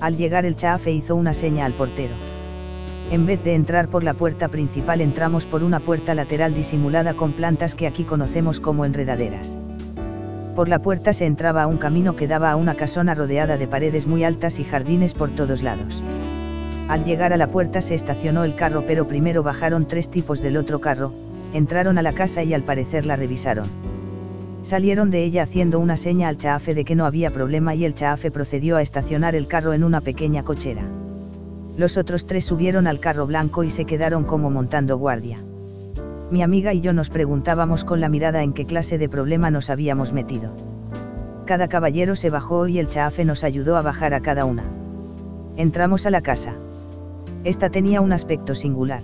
Al 0.02 0.18
llegar 0.18 0.46
el 0.46 0.56
chafe 0.56 0.92
hizo 0.92 1.16
una 1.16 1.34
seña 1.34 1.66
al 1.66 1.74
portero. 1.74 2.14
En 3.12 3.26
vez 3.26 3.44
de 3.44 3.54
entrar 3.54 3.90
por 3.90 4.04
la 4.04 4.14
puerta 4.14 4.48
principal 4.48 5.02
entramos 5.02 5.46
por 5.46 5.64
una 5.64 5.80
puerta 5.80 6.16
lateral 6.16 6.54
disimulada 6.54 7.14
con 7.14 7.34
plantas 7.34 7.76
que 7.76 7.88
aquí 7.88 8.04
conocemos 8.04 8.60
como 8.60 8.86
enredaderas. 8.86 9.58
Por 10.56 10.70
la 10.70 10.80
puerta 10.80 11.14
se 11.14 11.26
entraba 11.26 11.64
a 11.64 11.68
un 11.68 11.78
camino 11.78 12.16
que 12.16 12.28
daba 12.28 12.52
a 12.52 12.56
una 12.56 12.76
casona 12.76 13.16
rodeada 13.16 13.58
de 13.58 13.68
paredes 13.68 14.08
muy 14.08 14.24
altas 14.24 14.60
y 14.60 14.64
jardines 14.64 15.14
por 15.14 15.32
todos 15.32 15.64
lados. 15.64 16.02
Al 16.88 17.06
llegar 17.06 17.34
a 17.34 17.38
la 17.38 17.48
puerta 17.48 17.82
se 17.82 17.96
estacionó 17.96 18.44
el 18.44 18.56
carro 18.56 18.84
pero 18.86 19.08
primero 19.08 19.42
bajaron 19.42 19.88
tres 19.88 20.10
tipos 20.10 20.42
del 20.42 20.58
otro 20.58 20.80
carro, 20.80 21.14
entraron 21.54 21.98
a 21.98 22.02
la 22.02 22.14
casa 22.14 22.44
y 22.44 22.54
al 22.54 22.64
parecer 22.64 23.06
la 23.06 23.16
revisaron. 23.16 23.68
Salieron 24.64 25.12
de 25.12 25.24
ella 25.24 25.44
haciendo 25.44 25.80
una 25.80 25.98
seña 25.98 26.30
al 26.30 26.38
chaafe 26.38 26.74
de 26.74 26.86
que 26.86 26.96
no 26.96 27.06
había 27.06 27.32
problema 27.32 27.76
y 27.76 27.84
el 27.86 27.96
chaafe 27.96 28.32
procedió 28.32 28.78
a 28.78 28.82
estacionar 28.82 29.36
el 29.36 29.48
carro 29.48 29.74
en 29.74 29.84
una 29.84 30.02
pequeña 30.02 30.44
cochera. 30.44 30.84
Los 31.76 31.98
otros 31.98 32.26
tres 32.28 32.46
subieron 32.46 32.86
al 32.86 33.00
carro 33.00 33.26
blanco 33.26 33.64
y 33.64 33.70
se 33.70 33.86
quedaron 33.86 34.26
como 34.26 34.52
montando 34.52 34.98
guardia. 34.98 35.38
Mi 36.30 36.44
amiga 36.44 36.74
y 36.74 36.82
yo 36.82 36.94
nos 36.94 37.10
preguntábamos 37.10 37.84
con 37.84 38.00
la 38.00 38.10
mirada 38.10 38.44
en 38.44 38.54
qué 38.54 38.66
clase 38.66 38.98
de 38.98 39.10
problema 39.10 39.50
nos 39.50 39.70
habíamos 39.70 40.14
metido. 40.14 40.52
Cada 41.46 41.68
caballero 41.68 42.16
se 42.16 42.30
bajó 42.30 42.68
y 42.68 42.80
el 42.80 42.90
chaafe 42.90 43.26
nos 43.26 43.44
ayudó 43.44 43.76
a 43.76 43.82
bajar 43.82 44.14
a 44.14 44.22
cada 44.22 44.46
una. 44.46 44.64
Entramos 45.58 46.06
a 46.06 46.12
la 46.12 46.22
casa. 46.22 46.54
Esta 47.44 47.70
tenía 47.70 48.02
un 48.02 48.14
aspecto 48.14 48.56
singular. 48.56 49.02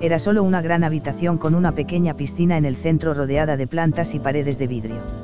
Era 0.00 0.18
solo 0.18 0.42
una 0.42 0.60
gran 0.60 0.84
habitación 0.84 1.38
con 1.38 1.54
una 1.54 1.72
pequeña 1.72 2.14
piscina 2.14 2.56
en 2.56 2.64
el 2.64 2.76
centro 2.76 3.14
rodeada 3.14 3.56
de 3.56 3.66
plantas 3.66 4.14
y 4.14 4.18
paredes 4.18 4.58
de 4.58 4.66
vidrio. 4.66 5.23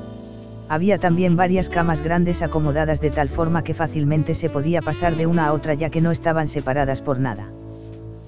Había 0.71 0.99
también 0.99 1.35
varias 1.35 1.69
camas 1.69 2.01
grandes 2.01 2.43
acomodadas 2.43 3.01
de 3.01 3.11
tal 3.11 3.29
forma 3.29 3.65
que 3.65 3.75
fácilmente 3.75 4.35
se 4.35 4.49
podía 4.49 4.81
pasar 4.81 5.17
de 5.17 5.27
una 5.27 5.49
a 5.49 5.53
otra 5.53 5.75
ya 5.75 5.91
que 5.91 6.01
no 6.01 6.13
estaban 6.13 6.47
separadas 6.47 7.03
por 7.03 7.19
nada. 7.19 7.49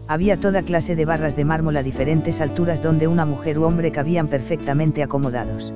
Había 0.08 0.37
toda 0.40 0.62
clase 0.62 0.96
de 0.96 1.04
barras 1.04 1.37
de 1.37 1.44
mármol 1.44 1.76
a 1.76 1.84
diferentes 1.84 2.40
alturas 2.40 2.82
donde 2.82 3.06
una 3.06 3.25
mujer 3.25 3.61
u 3.61 3.62
hombre 3.62 3.92
cabían 3.92 4.26
perfectamente 4.26 5.04
acomodados. 5.04 5.72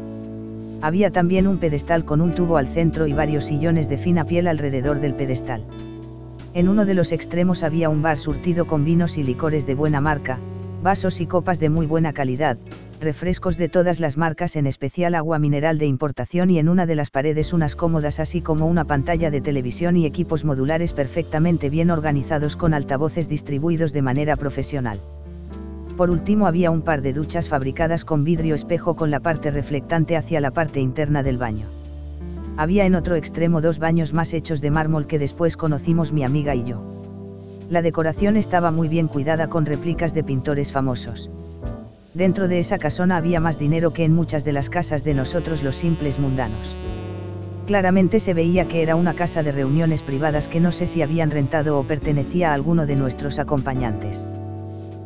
Había 0.82 1.12
también 1.12 1.46
un 1.46 1.58
pedestal 1.58 2.04
con 2.04 2.20
un 2.20 2.32
tubo 2.32 2.56
al 2.56 2.66
centro 2.66 3.06
y 3.06 3.12
varios 3.12 3.44
sillones 3.44 3.88
de 3.88 3.99
fina 3.99 4.25
piel 4.25 4.49
alrededor 4.49 4.99
del 4.99 5.14
pedestal. 5.14 5.64
En 6.52 6.68
uno 6.68 6.85
de 6.85 6.94
los 6.94 7.12
extremos 7.12 7.62
había 7.62 7.88
un 7.90 8.02
bar 8.02 8.18
surtido 8.18 8.66
con 8.66 8.85
vinos 8.85 9.18
y 9.18 9.23
licores 9.23 9.68
de 9.68 9.76
buena 9.76 10.00
marca, 10.00 10.40
vasos 10.82 11.20
y 11.20 11.26
copas 11.26 11.61
de 11.61 11.70
muy 11.70 11.87
buena 11.87 12.12
calidad, 12.12 12.58
refrescos 13.00 13.56
de 13.56 13.68
todas 13.68 14.00
las 14.00 14.16
marcas 14.16 14.56
en 14.56 14.66
especial 14.66 15.14
agua 15.14 15.38
mineral 15.38 15.78
de 15.78 15.86
importación 15.86 16.50
y 16.50 16.58
en 16.58 16.68
una 16.68 16.86
de 16.86 16.94
las 16.94 17.10
paredes 17.10 17.52
unas 17.52 17.76
cómodas 17.76 18.20
así 18.20 18.40
como 18.40 18.66
una 18.66 18.84
pantalla 18.84 19.30
de 19.30 19.40
televisión 19.40 19.96
y 19.96 20.06
equipos 20.06 20.44
modulares 20.44 20.92
perfectamente 20.92 21.70
bien 21.70 21.90
organizados 21.90 22.56
con 22.56 22.74
altavoces 22.74 23.28
distribuidos 23.28 23.92
de 23.92 24.02
manera 24.02 24.36
profesional. 24.36 25.00
Por 25.96 26.10
último 26.10 26.46
había 26.46 26.70
un 26.70 26.82
par 26.82 27.02
de 27.02 27.12
duchas 27.12 27.48
fabricadas 27.48 28.04
con 28.04 28.24
vidrio 28.24 28.54
espejo 28.54 28.96
con 28.96 29.10
la 29.10 29.20
parte 29.20 29.50
reflectante 29.50 30.16
hacia 30.16 30.40
la 30.40 30.50
parte 30.50 30.80
interna 30.80 31.22
del 31.22 31.38
baño 31.38 31.66
había 32.56 32.86
en 32.86 32.94
otro 32.94 33.16
extremo 33.16 33.60
dos 33.60 33.78
baños 33.78 34.14
más 34.14 34.32
hechos 34.32 34.60
de 34.60 34.70
mármol 34.70 35.06
que 35.06 35.18
después 35.18 35.56
conocimos 35.56 36.12
mi 36.12 36.24
amiga 36.24 36.54
y 36.54 36.64
yo. 36.64 36.82
La 37.68 37.82
decoración 37.82 38.36
estaba 38.36 38.70
muy 38.70 38.88
bien 38.88 39.08
cuidada 39.08 39.48
con 39.48 39.66
réplicas 39.66 40.14
de 40.14 40.24
pintores 40.24 40.72
famosos. 40.72 41.30
Dentro 42.16 42.49
de 42.49 42.58
esa 42.58 42.78
casona 42.78 43.18
había 43.18 43.40
más 43.40 43.58
dinero 43.58 43.92
que 43.92 44.02
en 44.02 44.14
muchas 44.14 44.42
de 44.42 44.54
las 44.54 44.70
casas 44.70 45.04
de 45.04 45.12
nosotros 45.12 45.62
los 45.62 45.76
simples 45.76 46.18
mundanos. 46.18 46.75
Claramente 47.66 48.20
se 48.20 48.32
veía 48.32 48.68
que 48.68 48.80
era 48.80 48.96
una 48.96 49.12
casa 49.12 49.42
de 49.42 49.52
reuniones 49.52 50.02
privadas 50.02 50.49
que 50.49 50.58
no 50.58 50.73
sé 50.73 50.87
si 50.87 51.02
habían 51.02 51.30
rentado 51.30 51.78
o 51.78 51.85
pertenecía 51.85 52.52
a 52.52 52.54
alguno 52.54 52.87
de 52.87 52.96
nuestros 52.96 53.38
acompañantes. 53.38 54.26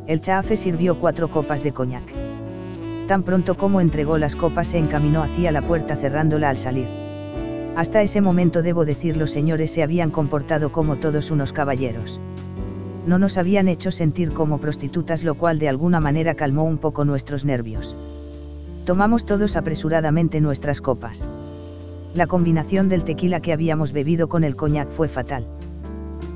El 0.07 0.21
chafe 0.21 0.55
sirvió 0.55 0.99
cuatro 0.99 1.29
copas 1.29 1.63
de 1.63 1.73
coñac. 1.73 2.13
Tan 3.09 3.23
pronto 3.23 3.57
como 3.57 3.81
entregó 3.81 4.17
las 4.17 4.37
copas 4.37 4.69
se 4.69 4.77
encaminó 4.77 5.21
hacia 5.21 5.51
la 5.51 5.63
puerta 5.63 5.97
cerrándola 5.97 6.49
al 6.49 6.55
salir. 6.55 6.87
Hasta 7.75 8.01
ese 8.01 8.21
momento 8.21 8.61
debo 8.61 8.85
decir 8.85 9.17
los 9.17 9.31
señores 9.31 9.69
se 9.71 9.83
habían 9.83 10.11
comportado 10.11 10.71
como 10.71 10.95
todos 10.95 11.29
unos 11.29 11.51
caballeros. 11.51 12.21
No 13.05 13.17
nos 13.17 13.37
habían 13.37 13.67
hecho 13.67 13.89
sentir 13.89 14.31
como 14.31 14.59
prostitutas 14.59 15.23
lo 15.23 15.35
cual 15.35 15.57
de 15.57 15.69
alguna 15.69 15.99
manera 15.99 16.35
calmó 16.35 16.63
un 16.63 16.77
poco 16.77 17.03
nuestros 17.03 17.45
nervios. 17.45 17.95
Tomamos 18.85 19.25
todos 19.25 19.55
apresuradamente 19.55 20.39
nuestras 20.39 20.81
copas. 20.81 21.27
La 22.13 22.27
combinación 22.27 22.89
del 22.89 23.03
tequila 23.03 23.39
que 23.39 23.53
habíamos 23.53 23.91
bebido 23.91 24.27
con 24.29 24.43
el 24.43 24.55
coñac 24.55 24.89
fue 24.89 25.07
fatal. 25.07 25.47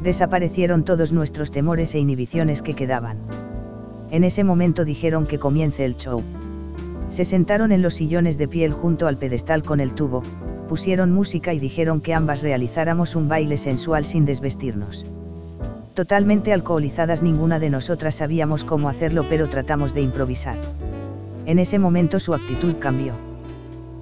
Desaparecieron 0.03 0.83
todos 0.83 1.11
nuestros 1.11 1.51
temores 1.51 1.93
e 1.93 1.99
inhibiciones 1.99 2.61
que 2.61 2.73
quedaban. 2.73 3.17
En 4.09 4.23
ese 4.23 4.43
momento 4.43 4.85
dijeron 4.85 5.25
que 5.25 5.39
comience 5.39 5.85
el 5.85 5.97
show. 5.97 6.21
Se 7.09 7.25
sentaron 7.25 7.71
en 7.71 7.81
los 7.81 7.95
sillones 7.95 8.37
de 8.37 8.47
piel 8.47 8.71
junto 8.71 9.07
al 9.07 9.17
pedestal 9.17 9.63
con 9.63 9.79
el 9.79 9.93
tubo, 9.93 10.23
pusieron 10.67 11.11
música 11.11 11.53
y 11.53 11.59
dijeron 11.59 12.01
que 12.01 12.13
ambas 12.13 12.41
realizáramos 12.41 13.15
un 13.15 13.27
baile 13.27 13.57
sensual 13.57 14.05
sin 14.05 14.25
desvestirnos. 14.25 15.05
Totalmente 15.95 16.51
alcoholizadas 16.51 17.23
ninguna 17.23 17.57
de 17.57 17.69
nosotras 17.69 18.15
sabíamos 18.15 18.65
cómo 18.65 18.89
hacerlo 18.89 19.25
pero 19.29 19.47
tratamos 19.47 19.93
de 19.93 20.01
improvisar. 20.01 20.57
En 21.45 21.57
ese 21.57 21.79
momento 21.79 22.19
su 22.19 22.33
actitud 22.33 22.75
cambió. 22.79 23.13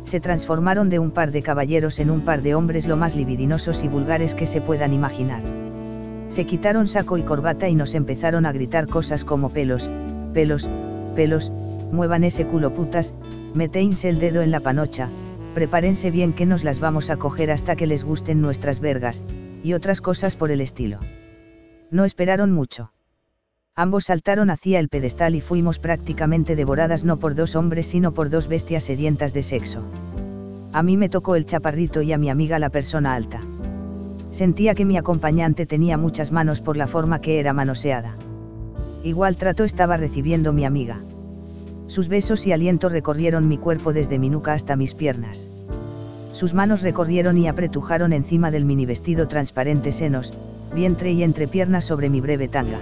Se 0.04 0.20
transformaron 0.20 0.90
de 0.90 0.98
un 0.98 1.12
par 1.12 1.32
de 1.32 1.44
caballeros 1.44 2.00
en 2.00 2.10
un 2.10 2.22
par 2.22 2.42
de 2.42 2.56
hombres 2.56 2.88
lo 2.88 2.98
más 2.98 3.16
libidinosos 3.16 3.84
y 3.84 3.90
vulgares 3.90 4.34
que 4.34 4.48
se 4.48 4.60
puedan 4.60 4.92
imaginar. 4.92 5.44
Se 6.30 6.46
quitaron 6.46 6.88
saco 6.88 7.20
y 7.20 7.22
corbata 7.22 7.70
y 7.70 7.76
nos 7.76 7.94
empezaron 7.94 8.48
a 8.48 8.52
gritar 8.52 8.88
cosas 8.88 9.24
como 9.24 9.50
pelos, 9.50 9.92
pelos, 10.34 10.68
pelos, 11.16 11.52
muevan 11.92 12.24
ese 12.24 12.48
culo 12.48 12.74
putas, 12.74 13.14
el 13.56 14.20
dedo 14.20 14.42
en 14.42 14.50
la 14.50 14.62
panocha, 14.62 15.10
prepárense 15.54 16.10
bien 16.10 16.34
que 16.34 16.48
nos 16.48 16.64
las 16.64 16.80
vamos 16.80 17.12
a 17.12 17.18
coger 17.18 17.52
hasta 17.52 17.76
que 17.76 17.86
les 17.86 18.04
gusten 18.04 18.42
nuestras 18.42 18.80
vergas, 18.80 19.22
y 19.64 19.74
otras 19.74 20.02
cosas 20.02 20.36
por 20.36 20.50
el 20.50 20.60
estilo. 20.60 20.98
No 21.92 22.06
esperaron 22.06 22.52
mucho. 22.52 22.92
Ambos 23.75 24.06
saltaron 24.06 24.50
hacia 24.52 24.80
el 24.80 24.90
pedestal 24.90 25.34
y 25.34 25.42
fuimos 25.42 25.80
prácticamente 25.80 26.56
devoradas 26.56 27.04
no 27.04 27.18
por 27.18 27.34
dos 27.34 27.56
hombres 27.56 27.88
sino 27.88 28.13
por 28.13 28.30
dos 28.30 28.48
bestias 28.48 28.84
sedientas 28.84 29.34
de 29.34 29.42
sexo. 29.42 29.84
A 30.74 30.84
mí 30.84 30.96
me 30.98 31.10
tocó 31.10 31.36
el 31.36 31.46
chaparrito 31.46 32.02
y 32.02 32.13
a 32.13 32.18
mi 32.18 32.30
amiga 32.30 32.60
la 32.60 32.70
persona 32.70 33.16
alta. 33.16 33.42
Sentía 34.30 34.74
que 34.74 34.86
mi 34.86 34.98
acompañante 34.98 35.66
tenía 35.66 35.98
muchas 35.98 36.32
manos 36.32 36.62
por 36.62 36.78
la 36.78 36.88
forma 36.88 37.20
que 37.22 37.40
era 37.40 37.54
manoseada. 37.54 38.16
Igual 39.04 39.36
trato 39.36 39.63
estaba 39.63 39.98
recibiendo 39.98 40.54
mi 40.54 40.66
amiga. 40.66 41.02
Sus 41.88 42.08
besos 42.08 42.48
y 42.48 42.52
aliento 42.52 42.90
recorrieron 42.90 43.48
mi 43.48 43.58
cuerpo 43.58 43.92
desde 43.94 44.18
mi 44.18 44.30
nuca 44.30 44.54
hasta 44.54 44.75
mis 44.75 44.94
piernas. 44.94 45.50
Sus 46.32 46.54
manos 46.54 46.82
recorrieron 46.82 47.38
y 47.38 47.48
apretujaron 47.48 48.13
encima 48.13 48.50
del 48.50 48.66
mini 48.66 48.86
vestido 48.88 49.28
transparente 49.28 49.92
senos, 49.92 50.34
vientre 50.74 51.12
y 51.12 51.24
entrepiernas 51.24 51.86
sobre 51.86 52.10
mi 52.10 52.22
breve 52.22 52.48
tanga. 52.48 52.80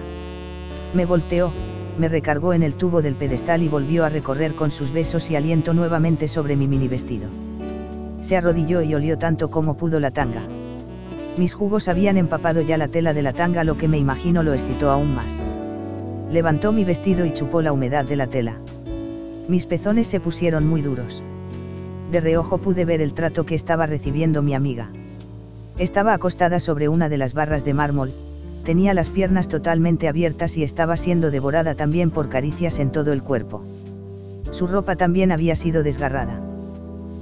Me 0.94 1.04
volteó, 1.04 1.52
me 1.98 2.08
recargó 2.08 2.54
en 2.54 2.62
el 2.62 2.74
tubo 2.74 3.02
del 3.02 3.14
pedestal 3.14 3.62
y 3.62 3.68
volvió 3.68 4.04
a 4.04 4.08
recorrer 4.08 4.54
con 4.54 4.70
sus 4.70 4.92
besos 4.92 5.30
y 5.30 5.36
aliento 5.36 5.74
nuevamente 5.74 6.28
sobre 6.28 6.56
mi 6.56 6.66
mini 6.66 6.88
vestido. 6.88 7.28
Se 8.20 8.36
arrodilló 8.36 8.82
y 8.82 8.94
olió 8.94 9.18
tanto 9.18 9.50
como 9.50 9.76
pudo 9.76 10.00
la 10.00 10.10
tanga. 10.10 10.42
Mis 11.36 11.54
jugos 11.54 11.88
habían 11.88 12.16
empapado 12.16 12.60
ya 12.60 12.76
la 12.76 12.88
tela 12.88 13.14
de 13.14 13.22
la 13.22 13.32
tanga 13.32 13.64
lo 13.64 13.76
que 13.76 13.88
me 13.88 13.98
imagino 13.98 14.42
lo 14.42 14.52
excitó 14.52 14.90
aún 14.90 15.14
más. 15.14 15.40
Levantó 16.30 16.72
mi 16.72 16.84
vestido 16.84 17.26
y 17.26 17.32
chupó 17.32 17.62
la 17.62 17.72
humedad 17.72 18.04
de 18.04 18.16
la 18.16 18.26
tela. 18.26 18.56
Mis 19.48 19.66
pezones 19.66 20.06
se 20.06 20.20
pusieron 20.20 20.66
muy 20.66 20.82
duros. 20.82 21.22
De 22.10 22.20
reojo 22.20 22.58
pude 22.58 22.84
ver 22.84 23.00
el 23.00 23.12
trato 23.12 23.44
que 23.44 23.54
estaba 23.54 23.86
recibiendo 23.86 24.42
mi 24.42 24.54
amiga. 24.54 24.90
Estaba 25.82 26.14
acostada 26.14 26.60
sobre 26.60 26.88
una 26.88 27.08
de 27.08 27.18
las 27.18 27.34
barras 27.34 27.64
de 27.64 27.74
mármol, 27.74 28.12
tenía 28.62 28.94
las 28.94 29.10
piernas 29.10 29.48
totalmente 29.48 30.06
abiertas 30.06 30.56
y 30.56 30.62
estaba 30.62 30.96
siendo 30.96 31.32
devorada 31.32 31.74
también 31.74 32.12
por 32.12 32.28
caricias 32.28 32.78
en 32.78 32.92
todo 32.92 33.12
el 33.12 33.24
cuerpo. 33.24 33.64
Su 34.52 34.68
ropa 34.68 34.94
también 34.94 35.32
había 35.32 35.56
sido 35.56 35.82
desgarrada. 35.82 36.40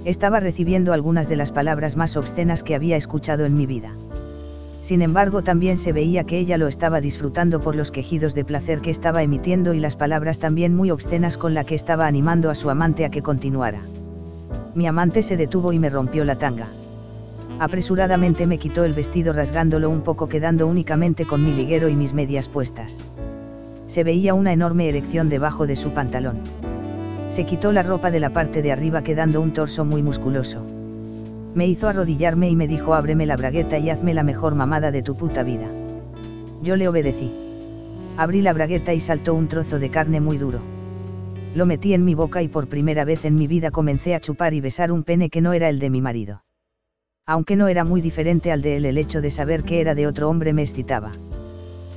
Estaba 0.05 0.41
recibiendo 0.41 0.93
algunas 0.93 1.27
de 1.27 1.37
las 1.37 1.53
palabras 1.53 1.97
más 1.97 2.19
obscenas 2.19 2.63
que 2.63 2.75
había 2.75 2.99
escuchado 2.99 3.47
en 3.47 3.55
mi 3.55 3.65
vida. 3.65 3.95
Sin 4.83 5.01
embargo, 5.01 5.43
también 5.43 5.79
se 5.79 5.95
veía 5.95 6.25
que 6.25 6.37
ella 6.37 6.59
lo 6.59 6.69
estaba 6.69 7.01
disfrutando 7.01 7.61
por 7.61 7.75
los 7.75 7.91
quejidos 7.91 8.35
de 8.35 8.45
placer 8.45 8.83
que 8.83 8.91
estaba 8.91 9.23
emitiendo 9.23 9.73
y 9.73 9.81
las 9.81 9.97
palabras 9.97 10.39
también 10.39 10.77
muy 10.77 10.91
obscenas 10.91 11.39
con 11.39 11.55
la 11.55 11.65
que 11.65 11.77
estaba 11.77 12.07
animando 12.07 12.51
a 12.51 12.55
su 12.55 12.69
amante 12.69 13.07
a 13.07 13.11
que 13.11 13.23
continuara. 13.23 13.81
Mi 14.75 14.87
amante 14.87 15.23
se 15.23 15.39
detuvo 15.39 15.73
y 15.73 15.79
me 15.79 15.89
rompió 15.89 16.27
la 16.27 16.37
tanga. 16.37 16.69
Apresuradamente 17.61 18.49
me 18.49 18.59
quitó 18.59 18.83
el 18.85 18.93
vestido 18.93 19.33
rasgándolo 19.33 19.89
un 19.89 20.01
poco 20.01 20.29
quedando 20.29 20.67
únicamente 20.67 21.25
con 21.25 21.45
mi 21.45 21.53
liguero 21.53 21.89
y 21.89 21.95
mis 21.95 22.13
medias 22.13 22.49
puestas. 22.49 22.99
Se 23.87 24.03
veía 24.03 24.35
una 24.35 24.53
enorme 24.53 24.89
erección 24.89 25.29
debajo 25.29 25.69
de 25.69 25.77
su 25.77 25.93
pantalón. 25.93 26.41
Se 27.29 27.45
quitó 27.45 27.71
la 27.71 27.85
ropa 27.85 28.11
de 28.11 28.19
la 28.19 28.31
parte 28.31 28.63
de 28.63 28.73
arriba 28.73 29.03
quedando 29.03 29.41
un 29.41 29.53
torso 29.53 29.85
muy 29.85 30.03
musculoso 30.03 30.67
me 31.55 31.67
hizo 31.67 31.89
arrodillarme 31.89 32.49
y 32.49 32.57
me 32.57 32.69
dijo 32.69 32.95
ábreme 32.95 33.27
la 33.27 33.37
bragueta 33.37 33.79
y 33.79 33.91
hazme 33.91 34.15
la 34.15 34.23
mejor 34.23 34.55
mamada 34.55 34.91
de 34.91 35.03
tu 35.03 35.17
puta 35.17 35.43
vida. 35.43 35.67
Yo 36.63 36.77
le 36.77 36.87
obedecí. 36.87 37.33
Abrí 38.17 38.43
la 38.43 38.53
bragueta 38.53 38.95
y 38.95 39.01
saltó 39.01 39.35
un 39.35 39.49
trozo 39.49 39.79
de 39.79 39.91
carne 39.91 40.21
muy 40.21 40.39
duro. 40.39 40.61
Lo 41.55 41.67
metí 41.67 41.95
en 41.95 42.05
mi 42.05 42.15
boca 42.15 42.43
y 42.43 42.49
por 42.49 42.69
primera 42.69 43.05
vez 43.05 43.25
en 43.25 43.35
mi 43.35 43.49
vida 43.49 43.71
comencé 43.71 44.15
a 44.15 44.21
chupar 44.21 44.55
y 44.55 44.61
besar 44.61 44.93
un 44.93 45.03
pene 45.03 45.31
que 45.31 45.41
no 45.41 45.53
era 45.53 45.69
el 45.69 45.81
de 45.81 45.91
mi 45.91 46.01
marido. 46.01 46.43
Aunque 47.31 47.55
no 47.55 47.69
era 47.69 47.85
muy 47.85 48.01
diferente 48.01 48.51
al 48.51 48.61
de 48.61 48.77
él, 48.77 48.85
el 48.85 48.99
hecho 48.99 49.21
de 49.21 49.31
saber 49.31 49.63
que 49.63 49.81
era 49.81 49.95
de 49.95 50.09
otro 50.09 50.29
hombre 50.29 50.53
me 50.53 50.63
excitaba. 50.63 51.13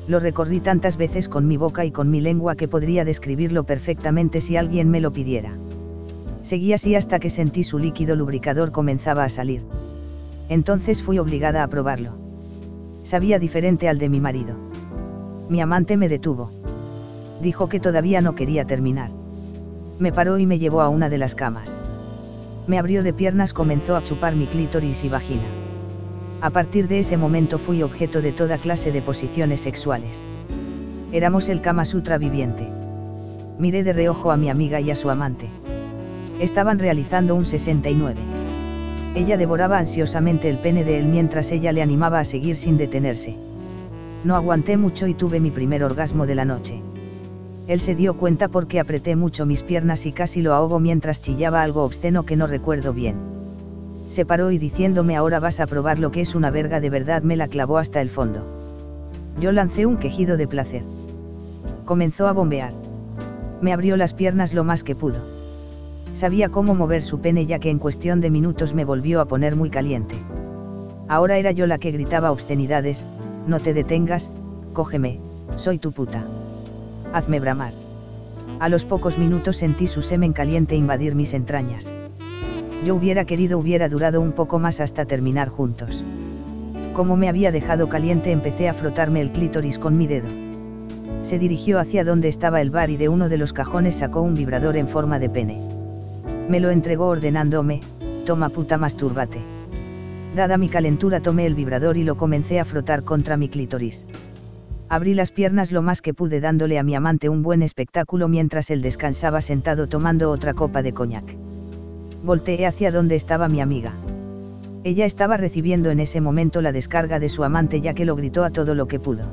Lo 0.07 0.19
recorrí 0.19 0.59
tantas 0.59 0.95
veces 0.95 1.27
con 1.27 1.47
mi 1.47 1.57
boca 1.57 1.85
y 1.85 1.91
con 1.91 2.11
mi 2.11 2.21
lengua 2.21 2.55
que 2.55 2.67
podría 2.67 3.03
describirlo 3.03 3.63
perfectamente 3.63 4.41
si 4.41 4.57
alguien 4.57 4.91
me 4.91 5.01
lo 5.01 5.11
pidiera. 5.11 5.57
Seguí 6.43 6.73
así 6.73 6.93
hasta 6.93 7.19
que 7.19 7.31
sentí 7.31 7.63
su 7.63 7.79
líquido 7.79 8.15
lubricador 8.15 8.71
comenzaba 8.71 9.23
a 9.23 9.29
salir. 9.29 9.63
Entonces 10.49 11.01
fui 11.01 11.17
obligada 11.17 11.63
a 11.63 11.67
probarlo. 11.67 12.11
Sabía 13.01 13.39
diferente 13.39 13.89
al 13.89 13.97
de 13.97 14.09
mi 14.09 14.19
marido. 14.19 14.55
Mi 15.49 15.61
amante 15.61 15.97
me 15.97 16.09
detuvo. 16.09 16.51
Dijo 17.41 17.69
que 17.69 17.79
todavía 17.79 18.21
no 18.21 18.35
quería 18.35 18.65
terminar. 18.65 19.09
Me 19.99 20.11
paró 20.11 20.37
y 20.37 20.45
me 20.45 20.59
llevó 20.59 20.81
a 20.81 20.89
una 20.89 21.09
de 21.09 21.17
las 21.17 21.33
camas. 21.33 21.79
Me 22.65 22.79
abrió 22.79 23.03
de 23.03 23.11
piernas, 23.11 23.53
comenzó 23.53 23.95
a 23.97 24.03
chupar 24.03 24.35
mi 24.35 24.47
clítoris 24.47 25.03
y 25.03 25.09
vagina. 25.09 25.43
A 26.39 26.49
partir 26.49 26.87
de 26.87 26.99
ese 26.99 27.17
momento 27.17 27.59
fui 27.59 27.83
objeto 27.83 28.21
de 28.21 28.31
toda 28.31 28.57
clase 28.57 28.91
de 28.91 29.01
posiciones 29.01 29.59
sexuales. 29.59 30.25
Éramos 31.11 31.49
el 31.49 31.61
Kama 31.61 31.83
Sutra 31.83 32.17
viviente. 32.17 32.69
Miré 33.59 33.83
de 33.83 33.93
reojo 33.93 34.31
a 34.31 34.37
mi 34.37 34.49
amiga 34.49 34.79
y 34.79 34.91
a 34.91 34.95
su 34.95 35.09
amante. 35.09 35.49
Estaban 36.39 36.79
realizando 36.79 37.35
un 37.35 37.45
69. 37.45 38.19
Ella 39.15 39.37
devoraba 39.37 39.77
ansiosamente 39.77 40.49
el 40.49 40.57
pene 40.57 40.83
de 40.83 40.97
él 40.97 41.05
mientras 41.05 41.51
ella 41.51 41.71
le 41.71 41.81
animaba 41.81 42.19
a 42.19 42.25
seguir 42.25 42.55
sin 42.55 42.77
detenerse. 42.77 43.37
No 44.23 44.35
aguanté 44.35 44.77
mucho 44.77 45.05
y 45.07 45.13
tuve 45.13 45.39
mi 45.39 45.51
primer 45.51 45.83
orgasmo 45.83 46.25
de 46.25 46.35
la 46.35 46.45
noche. 46.45 46.81
Él 47.67 47.79
se 47.79 47.95
dio 47.95 48.15
cuenta 48.17 48.49
porque 48.49 48.79
apreté 48.79 49.15
mucho 49.15 49.45
mis 49.45 49.63
piernas 49.63 50.05
y 50.05 50.11
casi 50.11 50.41
lo 50.41 50.53
ahogo 50.53 50.79
mientras 50.79 51.21
chillaba 51.21 51.61
algo 51.61 51.83
obsceno 51.83 52.25
que 52.25 52.35
no 52.35 52.45
recuerdo 52.45 52.93
bien. 52.93 53.15
Se 54.09 54.25
paró 54.25 54.51
y 54.51 54.57
diciéndome 54.57 55.15
ahora 55.15 55.39
vas 55.39 55.61
a 55.61 55.65
probar 55.65 55.97
lo 55.97 56.11
que 56.11 56.21
es 56.21 56.35
una 56.35 56.51
verga 56.51 56.81
de 56.81 56.89
verdad 56.89 57.23
me 57.23 57.37
la 57.37 57.47
clavó 57.47 57.77
hasta 57.77 58.01
el 58.01 58.09
fondo. 58.09 58.45
Yo 59.39 59.51
lancé 59.53 59.85
un 59.85 59.97
quejido 59.97 60.35
de 60.35 60.47
placer. 60.47 60.83
Comenzó 61.85 62.27
a 62.27 62.33
bombear. 62.33 62.73
Me 63.61 63.71
abrió 63.71 63.95
las 63.95 64.13
piernas 64.13 64.53
lo 64.53 64.65
más 64.65 64.83
que 64.83 64.95
pudo. 64.95 65.21
Sabía 66.11 66.49
cómo 66.49 66.75
mover 66.75 67.01
su 67.01 67.21
pene 67.21 67.45
ya 67.45 67.59
que 67.59 67.69
en 67.69 67.79
cuestión 67.79 68.19
de 68.19 68.29
minutos 68.29 68.73
me 68.73 68.83
volvió 68.83 69.21
a 69.21 69.25
poner 69.25 69.55
muy 69.55 69.69
caliente. 69.69 70.15
Ahora 71.07 71.37
era 71.37 71.51
yo 71.51 71.65
la 71.65 71.77
que 71.77 71.91
gritaba 71.91 72.31
obscenidades, 72.31 73.05
no 73.47 73.59
te 73.59 73.73
detengas, 73.73 74.31
cógeme, 74.73 75.19
soy 75.55 75.79
tu 75.79 75.91
puta 75.91 76.23
hazme 77.13 77.39
bramar. 77.39 77.73
A 78.59 78.67
los 78.69 78.83
pocos 78.83 79.17
minutos 79.17 79.57
sentí 79.57 79.87
su 79.87 80.01
semen 80.01 80.33
caliente 80.33 80.75
invadir 80.75 81.15
mis 81.15 81.33
entrañas. 81.33 81.93
Yo 82.85 82.95
hubiera 82.95 83.25
querido 83.25 83.57
hubiera 83.57 83.87
durado 83.87 84.19
un 84.19 84.33
poco 84.33 84.59
más 84.59 84.81
hasta 84.81 85.05
terminar 85.05 85.47
juntos. 85.47 86.03
Como 86.93 87.15
me 87.15 87.29
había 87.29 87.51
dejado 87.51 87.87
caliente 87.87 88.31
empecé 88.31 88.67
a 88.67 88.73
frotarme 88.73 89.21
el 89.21 89.31
clítoris 89.31 89.79
con 89.79 89.97
mi 89.97 90.07
dedo. 90.07 90.27
Se 91.21 91.39
dirigió 91.39 91.79
hacia 91.79 92.03
donde 92.03 92.27
estaba 92.27 92.61
el 92.61 92.71
bar 92.71 92.89
y 92.89 92.97
de 92.97 93.09
uno 93.09 93.29
de 93.29 93.37
los 93.37 93.53
cajones 93.53 93.95
sacó 93.95 94.21
un 94.21 94.33
vibrador 94.33 94.75
en 94.75 94.89
forma 94.89 95.19
de 95.19 95.29
pene. 95.29 95.61
Me 96.49 96.59
lo 96.59 96.69
entregó 96.69 97.07
ordenándome, 97.07 97.79
toma 98.25 98.49
puta 98.49 98.77
mastúrbate. 98.77 99.39
Dada 100.35 100.57
mi 100.57 100.67
calentura 100.67 101.21
tomé 101.21 101.45
el 101.45 101.55
vibrador 101.55 101.95
y 101.95 102.03
lo 102.03 102.17
comencé 102.17 102.59
a 102.59 102.65
frotar 102.65 103.03
contra 103.03 103.37
mi 103.37 103.49
clítoris. 103.49 104.03
Abrí 104.89 105.13
las 105.13 105.31
piernas 105.31 105.71
lo 105.71 105.81
más 105.81 106.01
que 106.01 106.13
pude 106.13 106.39
dándole 106.39 106.77
a 106.77 106.83
mi 106.83 106.95
amante 106.95 107.29
un 107.29 107.41
buen 107.41 107.61
espectáculo 107.61 108.27
mientras 108.27 108.69
él 108.69 108.81
descansaba 108.81 109.41
sentado 109.41 109.87
tomando 109.87 110.29
otra 110.29 110.53
copa 110.53 110.81
de 110.81 110.93
coñac. 110.93 111.35
Volteé 112.23 112.65
hacia 112.65 112.91
donde 112.91 113.15
estaba 113.15 113.47
mi 113.47 113.61
amiga. 113.61 113.93
Ella 114.83 115.05
estaba 115.05 115.37
recibiendo 115.37 115.89
en 115.89 115.99
ese 115.99 116.21
momento 116.21 116.61
la 116.61 116.71
descarga 116.71 117.19
de 117.19 117.29
su 117.29 117.43
amante 117.43 117.81
ya 117.81 117.93
que 117.93 118.05
lo 118.05 118.15
gritó 118.15 118.43
a 118.43 118.49
todo 118.49 118.75
lo 118.75 118.87
que 118.87 118.99
pudo. 118.99 119.23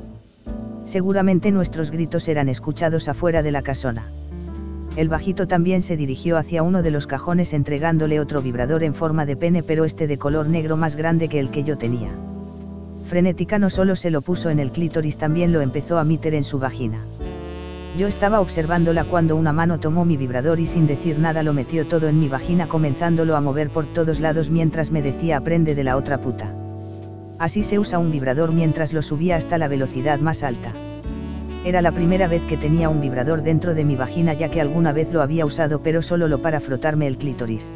Seguramente 0.85 1.51
nuestros 1.51 1.91
gritos 1.91 2.27
eran 2.27 2.49
escuchados 2.49 3.07
afuera 3.07 3.43
de 3.43 3.51
la 3.51 3.61
casona. 3.61 4.11
El 4.95 5.09
bajito 5.09 5.47
también 5.47 5.81
se 5.81 5.95
dirigió 5.95 6.37
hacia 6.37 6.63
uno 6.63 6.81
de 6.81 6.91
los 6.91 7.07
cajones 7.07 7.53
entregándole 7.53 8.19
otro 8.19 8.41
vibrador 8.41 8.83
en 8.83 8.93
forma 8.93 9.25
de 9.25 9.37
pene 9.37 9.63
pero 9.63 9.85
este 9.85 10.07
de 10.07 10.17
color 10.17 10.47
negro 10.47 10.75
más 10.75 10.95
grande 10.95 11.29
que 11.29 11.39
el 11.39 11.49
que 11.49 11.63
yo 11.63 11.77
tenía 11.77 12.11
frenética 13.11 13.59
no 13.59 13.69
solo 13.69 13.97
se 13.97 14.09
lo 14.09 14.21
puso 14.21 14.49
en 14.49 14.57
el 14.57 14.71
clítoris, 14.71 15.17
también 15.17 15.51
lo 15.51 15.59
empezó 15.59 15.99
a 15.99 16.05
meter 16.05 16.33
en 16.33 16.45
su 16.45 16.59
vagina. 16.59 17.03
Yo 17.97 18.07
estaba 18.07 18.39
observándola 18.39 19.03
cuando 19.03 19.35
una 19.35 19.51
mano 19.51 19.81
tomó 19.81 20.05
mi 20.05 20.15
vibrador 20.15 20.61
y 20.61 20.65
sin 20.65 20.87
decir 20.87 21.19
nada 21.19 21.43
lo 21.43 21.51
metió 21.51 21.85
todo 21.85 22.07
en 22.07 22.21
mi 22.21 22.29
vagina 22.29 22.69
comenzándolo 22.69 23.35
a 23.35 23.41
mover 23.41 23.69
por 23.69 23.85
todos 23.87 24.21
lados 24.21 24.49
mientras 24.49 24.91
me 24.91 25.01
decía 25.01 25.35
aprende 25.35 25.75
de 25.75 25.83
la 25.83 25.97
otra 25.97 26.21
puta. 26.21 26.55
Así 27.37 27.63
se 27.63 27.79
usa 27.79 27.99
un 27.99 28.11
vibrador 28.11 28.53
mientras 28.53 28.93
lo 28.93 29.01
subía 29.01 29.35
hasta 29.35 29.57
la 29.57 29.67
velocidad 29.67 30.21
más 30.21 30.41
alta. 30.41 30.71
Era 31.65 31.81
la 31.81 31.91
primera 31.91 32.29
vez 32.29 32.43
que 32.45 32.55
tenía 32.55 32.87
un 32.87 33.01
vibrador 33.01 33.41
dentro 33.41 33.73
de 33.73 33.83
mi 33.83 33.97
vagina 33.97 34.35
ya 34.35 34.49
que 34.49 34.61
alguna 34.61 34.93
vez 34.93 35.11
lo 35.11 35.21
había 35.21 35.45
usado 35.45 35.83
pero 35.83 36.01
solo 36.01 36.29
lo 36.29 36.41
para 36.41 36.61
frotarme 36.61 37.07
el 37.07 37.17
clítoris. 37.17 37.73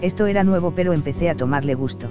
Esto 0.00 0.26
era 0.26 0.44
nuevo 0.44 0.72
pero 0.76 0.92
empecé 0.92 1.28
a 1.28 1.34
tomarle 1.34 1.74
gusto. 1.74 2.08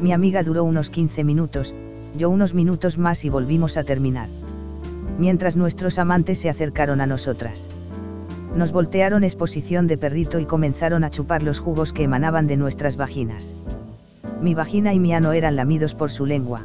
Mi 0.00 0.12
amiga 0.12 0.42
duró 0.42 0.64
unos 0.64 0.88
15 0.88 1.24
minutos, 1.24 1.74
yo 2.16 2.30
unos 2.30 2.54
minutos 2.54 2.96
más 2.96 3.24
y 3.26 3.28
volvimos 3.28 3.76
a 3.76 3.84
terminar. 3.84 4.28
Mientras 5.18 5.56
nuestros 5.56 5.98
amantes 5.98 6.38
se 6.38 6.48
acercaron 6.48 7.02
a 7.02 7.06
nosotras. 7.06 7.68
Nos 8.56 8.72
voltearon 8.72 9.24
exposición 9.24 9.86
de 9.86 9.98
perrito 9.98 10.38
y 10.38 10.46
comenzaron 10.46 11.04
a 11.04 11.10
chupar 11.10 11.42
los 11.42 11.60
jugos 11.60 11.92
que 11.92 12.04
emanaban 12.04 12.46
de 12.46 12.56
nuestras 12.56 12.96
vaginas. 12.96 13.52
Mi 14.40 14.54
vagina 14.54 14.94
y 14.94 14.98
mi 14.98 15.12
ano 15.12 15.32
eran 15.32 15.54
lamidos 15.54 15.94
por 15.94 16.10
su 16.10 16.24
lengua. 16.24 16.62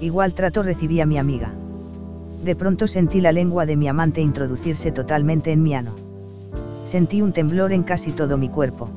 Igual 0.00 0.32
trato 0.32 0.62
recibía 0.62 1.04
mi 1.04 1.18
amiga. 1.18 1.50
De 2.44 2.56
pronto 2.56 2.86
sentí 2.86 3.20
la 3.20 3.32
lengua 3.32 3.66
de 3.66 3.76
mi 3.76 3.88
amante 3.88 4.22
introducirse 4.22 4.90
totalmente 4.90 5.52
en 5.52 5.62
mi 5.62 5.74
ano. 5.74 5.94
Sentí 6.84 7.20
un 7.20 7.32
temblor 7.32 7.72
en 7.72 7.82
casi 7.82 8.12
todo 8.12 8.38
mi 8.38 8.48
cuerpo. 8.48 8.88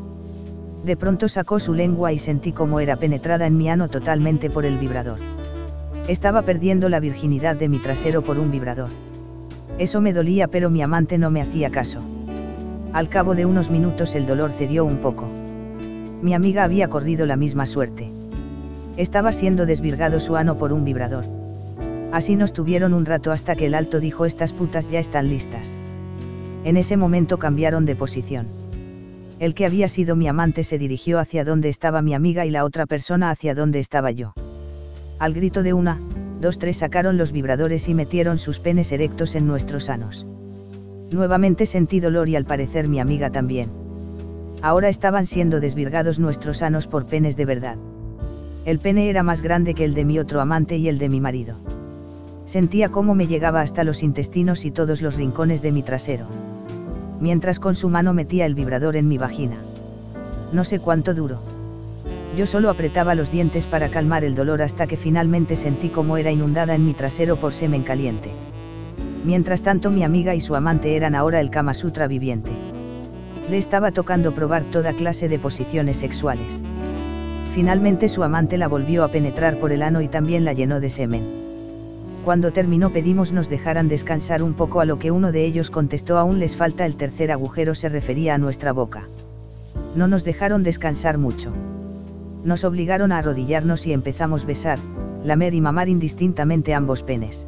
De 0.83 0.97
pronto 0.97 1.27
sacó 1.27 1.59
su 1.59 1.75
lengua 1.75 2.11
y 2.11 2.17
sentí 2.17 2.53
cómo 2.53 2.79
era 2.79 2.95
penetrada 2.95 3.45
en 3.45 3.55
mi 3.55 3.69
ano 3.69 3.87
totalmente 3.87 4.49
por 4.49 4.65
el 4.65 4.79
vibrador. 4.79 5.19
Estaba 6.07 6.41
perdiendo 6.41 6.89
la 6.89 6.99
virginidad 6.99 7.55
de 7.55 7.69
mi 7.69 7.77
trasero 7.77 8.23
por 8.23 8.39
un 8.39 8.49
vibrador. 8.49 8.89
Eso 9.77 10.01
me 10.01 10.11
dolía 10.11 10.47
pero 10.47 10.71
mi 10.71 10.81
amante 10.81 11.19
no 11.19 11.29
me 11.29 11.41
hacía 11.41 11.69
caso. 11.69 11.99
Al 12.93 13.09
cabo 13.09 13.35
de 13.35 13.45
unos 13.45 13.69
minutos 13.69 14.15
el 14.15 14.25
dolor 14.25 14.51
cedió 14.51 14.83
un 14.83 14.97
poco. 14.97 15.27
Mi 16.23 16.33
amiga 16.33 16.63
había 16.63 16.89
corrido 16.89 17.27
la 17.27 17.35
misma 17.35 17.67
suerte. 17.67 18.11
Estaba 18.97 19.33
siendo 19.33 19.67
desvirgado 19.67 20.19
su 20.19 20.35
ano 20.35 20.57
por 20.57 20.73
un 20.73 20.83
vibrador. 20.83 21.25
Así 22.11 22.35
nos 22.35 22.53
tuvieron 22.53 22.93
un 22.93 23.05
rato 23.05 23.31
hasta 23.31 23.55
que 23.55 23.67
el 23.67 23.75
alto 23.75 23.99
dijo 23.99 24.25
estas 24.25 24.51
putas 24.51 24.89
ya 24.89 24.99
están 24.99 25.29
listas. 25.29 25.77
En 26.63 26.75
ese 26.75 26.97
momento 26.97 27.37
cambiaron 27.37 27.85
de 27.85 27.95
posición 27.95 28.60
el 29.41 29.55
que 29.55 29.65
había 29.65 29.87
sido 29.87 30.15
mi 30.15 30.27
amante 30.27 30.63
se 30.63 30.77
dirigió 30.77 31.17
hacia 31.17 31.43
donde 31.43 31.67
estaba 31.67 32.03
mi 32.03 32.13
amiga 32.13 32.45
y 32.45 32.51
la 32.51 32.63
otra 32.63 32.85
persona 32.85 33.31
hacia 33.31 33.55
donde 33.55 33.79
estaba 33.79 34.11
yo. 34.11 34.33
Al 35.17 35.33
grito 35.33 35.63
de 35.63 35.73
una, 35.73 35.99
dos, 36.39 36.59
tres 36.59 36.77
sacaron 36.77 37.17
los 37.17 37.31
vibradores 37.31 37.89
y 37.89 37.95
metieron 37.95 38.37
sus 38.37 38.59
penes 38.59 38.91
erectos 38.91 39.33
en 39.33 39.47
nuestros 39.47 39.85
sanos. 39.85 40.27
Nuevamente 41.09 41.65
sentí 41.65 41.99
dolor 41.99 42.29
y 42.29 42.35
al 42.35 42.45
parecer 42.45 42.87
mi 42.87 42.99
amiga 42.99 43.31
también. 43.31 43.71
Ahora 44.61 44.89
estaban 44.89 45.25
siendo 45.25 45.59
desvirgados 45.59 46.19
nuestros 46.19 46.57
sanos 46.57 46.85
por 46.85 47.07
penes 47.07 47.35
de 47.35 47.45
verdad. 47.45 47.77
El 48.63 48.77
pene 48.77 49.09
era 49.09 49.23
más 49.23 49.41
grande 49.41 49.73
que 49.73 49.85
el 49.85 49.95
de 49.95 50.05
mi 50.05 50.19
otro 50.19 50.39
amante 50.39 50.77
y 50.77 50.87
el 50.87 50.99
de 50.99 51.09
mi 51.09 51.19
marido. 51.19 51.57
Sentía 52.45 52.89
cómo 52.89 53.15
me 53.15 53.25
llegaba 53.25 53.61
hasta 53.61 53.83
los 53.83 54.03
intestinos 54.03 54.65
y 54.65 54.69
todos 54.69 55.01
los 55.01 55.15
rincones 55.15 55.63
de 55.63 55.71
mi 55.71 55.81
trasero 55.81 56.27
mientras 57.21 57.59
con 57.59 57.75
su 57.75 57.87
mano 57.87 58.13
metía 58.13 58.45
el 58.45 58.55
vibrador 58.55 58.97
en 58.97 59.07
mi 59.07 59.17
vagina. 59.17 59.57
No 60.51 60.63
sé 60.65 60.79
cuánto 60.79 61.13
duró. 61.13 61.39
Yo 62.35 62.45
solo 62.45 62.69
apretaba 62.69 63.13
los 63.13 63.31
dientes 63.31 63.67
para 63.67 63.89
calmar 63.89 64.23
el 64.23 64.35
dolor 64.35 64.61
hasta 64.61 64.87
que 64.87 64.97
finalmente 64.97 65.55
sentí 65.55 65.89
cómo 65.89 66.17
era 66.17 66.31
inundada 66.31 66.75
en 66.75 66.85
mi 66.85 66.93
trasero 66.93 67.39
por 67.39 67.53
semen 67.53 67.83
caliente. 67.83 68.31
Mientras 69.23 69.61
tanto 69.61 69.91
mi 69.91 70.03
amiga 70.03 70.33
y 70.33 70.41
su 70.41 70.55
amante 70.55 70.95
eran 70.95 71.13
ahora 71.13 71.39
el 71.39 71.51
Kama 71.51 71.73
Sutra 71.73 72.07
viviente. 72.07 72.51
Le 73.49 73.57
estaba 73.57 73.91
tocando 73.91 74.33
probar 74.33 74.63
toda 74.71 74.93
clase 74.93 75.29
de 75.29 75.37
posiciones 75.37 75.97
sexuales. 75.97 76.63
Finalmente 77.53 78.07
su 78.07 78.23
amante 78.23 78.57
la 78.57 78.67
volvió 78.67 79.03
a 79.03 79.09
penetrar 79.09 79.59
por 79.59 79.71
el 79.71 79.83
ano 79.83 80.01
y 80.01 80.07
también 80.07 80.43
la 80.43 80.53
llenó 80.53 80.79
de 80.79 80.89
semen. 80.89 81.50
Cuando 82.23 82.51
terminó 82.51 82.91
pedimos 82.91 83.31
nos 83.31 83.49
dejaran 83.49 83.87
descansar 83.87 84.43
un 84.43 84.53
poco 84.53 84.79
a 84.79 84.85
lo 84.85 84.99
que 84.99 85.09
uno 85.09 85.31
de 85.31 85.43
ellos 85.43 85.71
contestó 85.71 86.19
aún 86.19 86.39
les 86.39 86.55
falta 86.55 86.85
el 86.85 86.95
tercer 86.95 87.31
agujero 87.31 87.73
se 87.73 87.89
refería 87.89 88.35
a 88.35 88.37
nuestra 88.37 88.73
boca. 88.73 89.07
No 89.95 90.07
nos 90.07 90.23
dejaron 90.23 90.61
descansar 90.61 91.17
mucho. 91.17 91.51
Nos 92.43 92.63
obligaron 92.63 93.11
a 93.11 93.17
arrodillarnos 93.17 93.87
y 93.87 93.93
empezamos 93.93 94.45
besar, 94.45 94.77
lamer 95.23 95.55
y 95.55 95.61
mamar 95.61 95.89
indistintamente 95.89 96.75
ambos 96.75 97.01
penes. 97.01 97.47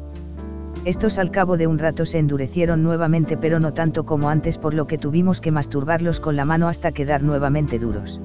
Estos 0.84 1.18
al 1.18 1.30
cabo 1.30 1.56
de 1.56 1.68
un 1.68 1.78
rato 1.78 2.04
se 2.04 2.18
endurecieron 2.18 2.82
nuevamente 2.82 3.36
pero 3.36 3.60
no 3.60 3.72
tanto 3.74 4.04
como 4.04 4.28
antes 4.28 4.58
por 4.58 4.74
lo 4.74 4.88
que 4.88 4.98
tuvimos 4.98 5.40
que 5.40 5.52
masturbarlos 5.52 6.18
con 6.18 6.34
la 6.34 6.44
mano 6.44 6.66
hasta 6.66 6.90
quedar 6.90 7.22
nuevamente 7.22 7.78
duros. 7.78 8.20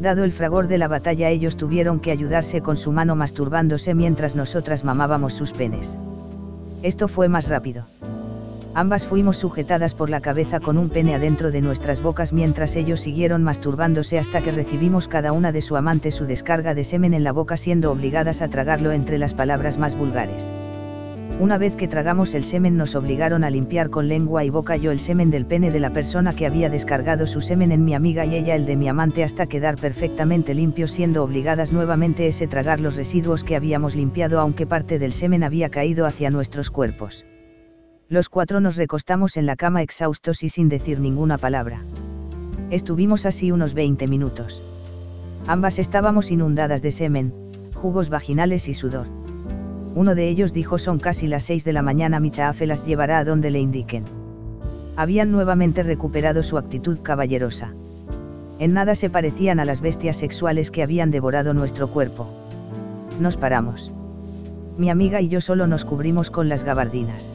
Dado 0.00 0.22
el 0.22 0.32
fragor 0.32 0.68
de 0.68 0.78
la 0.78 0.86
batalla 0.86 1.28
ellos 1.28 1.56
tuvieron 1.56 1.98
que 1.98 2.12
ayudarse 2.12 2.60
con 2.60 2.76
su 2.76 2.92
mano 2.92 3.16
masturbándose 3.16 3.94
mientras 3.94 4.36
nosotras 4.36 4.84
mamábamos 4.84 5.34
sus 5.34 5.52
penes. 5.52 5.96
Esto 6.82 7.08
fue 7.08 7.28
más 7.28 7.48
rápido. 7.48 7.86
Ambas 8.74 9.04
fuimos 9.04 9.38
sujetadas 9.38 9.94
por 9.94 10.08
la 10.08 10.20
cabeza 10.20 10.60
con 10.60 10.78
un 10.78 10.88
pene 10.88 11.16
adentro 11.16 11.50
de 11.50 11.62
nuestras 11.62 12.00
bocas 12.00 12.32
mientras 12.32 12.76
ellos 12.76 13.00
siguieron 13.00 13.42
masturbándose 13.42 14.20
hasta 14.20 14.40
que 14.40 14.52
recibimos 14.52 15.08
cada 15.08 15.32
una 15.32 15.50
de 15.50 15.62
su 15.62 15.76
amante 15.76 16.12
su 16.12 16.26
descarga 16.26 16.74
de 16.74 16.84
semen 16.84 17.12
en 17.12 17.24
la 17.24 17.32
boca 17.32 17.56
siendo 17.56 17.90
obligadas 17.90 18.40
a 18.40 18.48
tragarlo 18.48 18.92
entre 18.92 19.18
las 19.18 19.34
palabras 19.34 19.78
más 19.78 19.96
vulgares. 19.96 20.52
Una 21.40 21.56
vez 21.56 21.76
que 21.76 21.86
tragamos 21.86 22.34
el 22.34 22.42
semen 22.42 22.76
nos 22.76 22.96
obligaron 22.96 23.44
a 23.44 23.50
limpiar 23.50 23.90
con 23.90 24.08
lengua 24.08 24.44
y 24.44 24.50
boca 24.50 24.76
yo 24.76 24.90
el 24.90 24.98
semen 24.98 25.30
del 25.30 25.46
pene 25.46 25.70
de 25.70 25.78
la 25.78 25.92
persona 25.92 26.34
que 26.34 26.46
había 26.46 26.68
descargado 26.68 27.28
su 27.28 27.40
semen 27.40 27.70
en 27.70 27.84
mi 27.84 27.94
amiga 27.94 28.26
y 28.26 28.34
ella 28.34 28.56
el 28.56 28.66
de 28.66 28.74
mi 28.74 28.88
amante 28.88 29.22
hasta 29.22 29.46
quedar 29.46 29.76
perfectamente 29.76 30.52
limpios 30.52 30.90
siendo 30.90 31.22
obligadas 31.22 31.72
nuevamente 31.72 32.26
ese 32.26 32.48
tragar 32.48 32.80
los 32.80 32.96
residuos 32.96 33.44
que 33.44 33.54
habíamos 33.54 33.94
limpiado 33.94 34.40
aunque 34.40 34.66
parte 34.66 34.98
del 34.98 35.12
semen 35.12 35.44
había 35.44 35.68
caído 35.68 36.06
hacia 36.06 36.30
nuestros 36.30 36.72
cuerpos. 36.72 37.24
Los 38.08 38.28
cuatro 38.28 38.58
nos 38.60 38.74
recostamos 38.74 39.36
en 39.36 39.46
la 39.46 39.54
cama 39.54 39.82
exhaustos 39.82 40.42
y 40.42 40.48
sin 40.48 40.68
decir 40.68 40.98
ninguna 40.98 41.38
palabra. 41.38 41.84
Estuvimos 42.70 43.26
así 43.26 43.52
unos 43.52 43.74
20 43.74 44.08
minutos. 44.08 44.60
Ambas 45.46 45.78
estábamos 45.78 46.32
inundadas 46.32 46.82
de 46.82 46.90
semen, 46.90 47.32
jugos 47.74 48.08
vaginales 48.08 48.68
y 48.68 48.74
sudor. 48.74 49.17
Uno 49.98 50.14
de 50.14 50.28
ellos 50.28 50.52
dijo 50.52 50.78
son 50.78 51.00
casi 51.00 51.26
las 51.26 51.42
seis 51.42 51.64
de 51.64 51.72
la 51.72 51.82
mañana 51.82 52.20
mi 52.20 52.30
chaafe 52.30 52.68
las 52.68 52.86
llevará 52.86 53.18
a 53.18 53.24
donde 53.24 53.50
le 53.50 53.58
indiquen. 53.58 54.04
Habían 54.94 55.32
nuevamente 55.32 55.82
recuperado 55.82 56.44
su 56.44 56.56
actitud 56.56 57.00
caballerosa. 57.02 57.74
En 58.60 58.74
nada 58.74 58.94
se 58.94 59.10
parecían 59.10 59.58
a 59.58 59.64
las 59.64 59.80
bestias 59.80 60.16
sexuales 60.16 60.70
que 60.70 60.84
habían 60.84 61.10
devorado 61.10 61.52
nuestro 61.52 61.88
cuerpo. 61.88 62.28
Nos 63.18 63.36
paramos. 63.36 63.90
Mi 64.76 64.88
amiga 64.88 65.20
y 65.20 65.26
yo 65.26 65.40
solo 65.40 65.66
nos 65.66 65.84
cubrimos 65.84 66.30
con 66.30 66.48
las 66.48 66.62
gabardinas. 66.62 67.32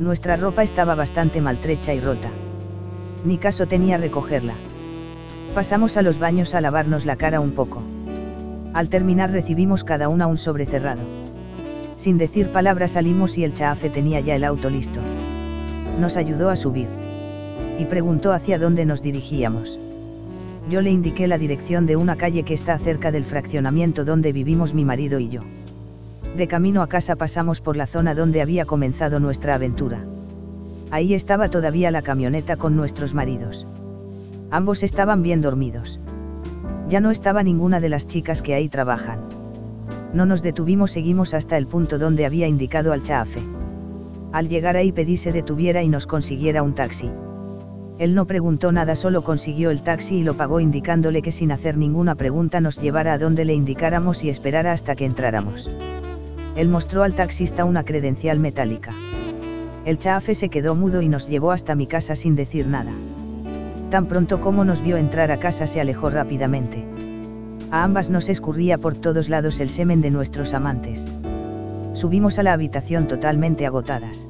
Nuestra 0.00 0.36
ropa 0.36 0.64
estaba 0.64 0.96
bastante 0.96 1.40
maltrecha 1.40 1.94
y 1.94 2.00
rota. 2.00 2.30
Ni 3.24 3.38
caso 3.38 3.68
tenía 3.68 3.98
recogerla. 3.98 4.54
Pasamos 5.54 5.96
a 5.96 6.02
los 6.02 6.18
baños 6.18 6.56
a 6.56 6.60
lavarnos 6.60 7.06
la 7.06 7.14
cara 7.14 7.38
un 7.38 7.52
poco. 7.52 7.84
Al 8.74 8.88
terminar 8.88 9.30
recibimos 9.30 9.84
cada 9.84 10.08
una 10.08 10.26
un 10.26 10.38
sobre 10.38 10.66
cerrado. 10.66 11.17
Sin 11.98 12.16
decir 12.16 12.52
palabras 12.52 12.92
salimos 12.92 13.36
y 13.38 13.42
el 13.42 13.54
chaafe 13.54 13.90
tenía 13.90 14.20
ya 14.20 14.36
el 14.36 14.44
auto 14.44 14.70
listo. 14.70 15.00
Nos 15.98 16.16
ayudó 16.16 16.48
a 16.48 16.54
subir. 16.54 16.86
Y 17.76 17.86
preguntó 17.86 18.32
hacia 18.32 18.56
dónde 18.56 18.84
nos 18.84 19.02
dirigíamos. 19.02 19.80
Yo 20.70 20.80
le 20.80 20.92
indiqué 20.92 21.26
la 21.26 21.38
dirección 21.38 21.86
de 21.86 21.96
una 21.96 22.14
calle 22.14 22.44
que 22.44 22.54
está 22.54 22.78
cerca 22.78 23.10
del 23.10 23.24
fraccionamiento 23.24 24.04
donde 24.04 24.32
vivimos 24.32 24.74
mi 24.74 24.84
marido 24.84 25.18
y 25.18 25.28
yo. 25.28 25.42
De 26.36 26.46
camino 26.46 26.82
a 26.82 26.88
casa 26.88 27.16
pasamos 27.16 27.60
por 27.60 27.76
la 27.76 27.88
zona 27.88 28.14
donde 28.14 28.42
había 28.42 28.64
comenzado 28.64 29.18
nuestra 29.18 29.56
aventura. 29.56 29.98
Ahí 30.92 31.14
estaba 31.14 31.50
todavía 31.50 31.90
la 31.90 32.02
camioneta 32.02 32.56
con 32.56 32.76
nuestros 32.76 33.12
maridos. 33.12 33.66
Ambos 34.52 34.84
estaban 34.84 35.24
bien 35.24 35.40
dormidos. 35.40 35.98
Ya 36.88 37.00
no 37.00 37.10
estaba 37.10 37.42
ninguna 37.42 37.80
de 37.80 37.88
las 37.88 38.06
chicas 38.06 38.40
que 38.40 38.54
ahí 38.54 38.68
trabajan 38.68 39.37
no 40.12 40.24
nos 40.24 40.42
detuvimos, 40.42 40.90
seguimos 40.92 41.34
hasta 41.34 41.56
el 41.58 41.66
punto 41.66 41.98
donde 41.98 42.24
había 42.24 42.46
indicado 42.46 42.92
al 42.92 43.02
chafe. 43.02 43.40
Al 44.32 44.48
llegar 44.48 44.76
ahí 44.76 44.92
pedí 44.92 45.16
se 45.16 45.32
detuviera 45.32 45.82
y 45.82 45.88
nos 45.88 46.06
consiguiera 46.06 46.62
un 46.62 46.74
taxi. 46.74 47.10
Él 47.98 48.14
no 48.14 48.26
preguntó 48.26 48.72
nada, 48.72 48.94
solo 48.94 49.22
consiguió 49.22 49.70
el 49.70 49.82
taxi 49.82 50.16
y 50.16 50.22
lo 50.22 50.34
pagó 50.34 50.60
indicándole 50.60 51.20
que 51.20 51.32
sin 51.32 51.52
hacer 51.52 51.76
ninguna 51.76 52.14
pregunta 52.14 52.60
nos 52.60 52.80
llevara 52.80 53.14
a 53.14 53.18
donde 53.18 53.44
le 53.44 53.54
indicáramos 53.54 54.22
y 54.24 54.30
esperara 54.30 54.72
hasta 54.72 54.94
que 54.94 55.04
entráramos. 55.04 55.68
Él 56.56 56.68
mostró 56.68 57.02
al 57.02 57.14
taxista 57.14 57.64
una 57.64 57.84
credencial 57.84 58.38
metálica. 58.38 58.94
El 59.84 59.98
chafe 59.98 60.34
se 60.34 60.48
quedó 60.48 60.74
mudo 60.74 61.02
y 61.02 61.08
nos 61.08 61.28
llevó 61.28 61.50
hasta 61.52 61.74
mi 61.74 61.86
casa 61.86 62.14
sin 62.14 62.34
decir 62.34 62.66
nada. 62.66 62.92
Tan 63.90 64.06
pronto 64.06 64.40
como 64.40 64.64
nos 64.64 64.82
vio 64.82 64.96
entrar 64.96 65.30
a 65.32 65.38
casa 65.38 65.66
se 65.66 65.80
alejó 65.80 66.10
rápidamente 66.10 66.87
a 67.70 67.84
ambas 67.84 68.08
nos 68.08 68.28
escurría 68.28 68.78
por 68.78 68.94
todos 68.94 69.28
lados 69.28 69.60
el 69.60 69.68
semen 69.68 70.00
de 70.00 70.10
nuestros 70.10 70.54
amantes. 70.54 71.06
Subimos 71.92 72.38
a 72.38 72.42
la 72.42 72.52
habitación 72.52 73.06
totalmente 73.08 73.66
agotadas. 73.66 74.26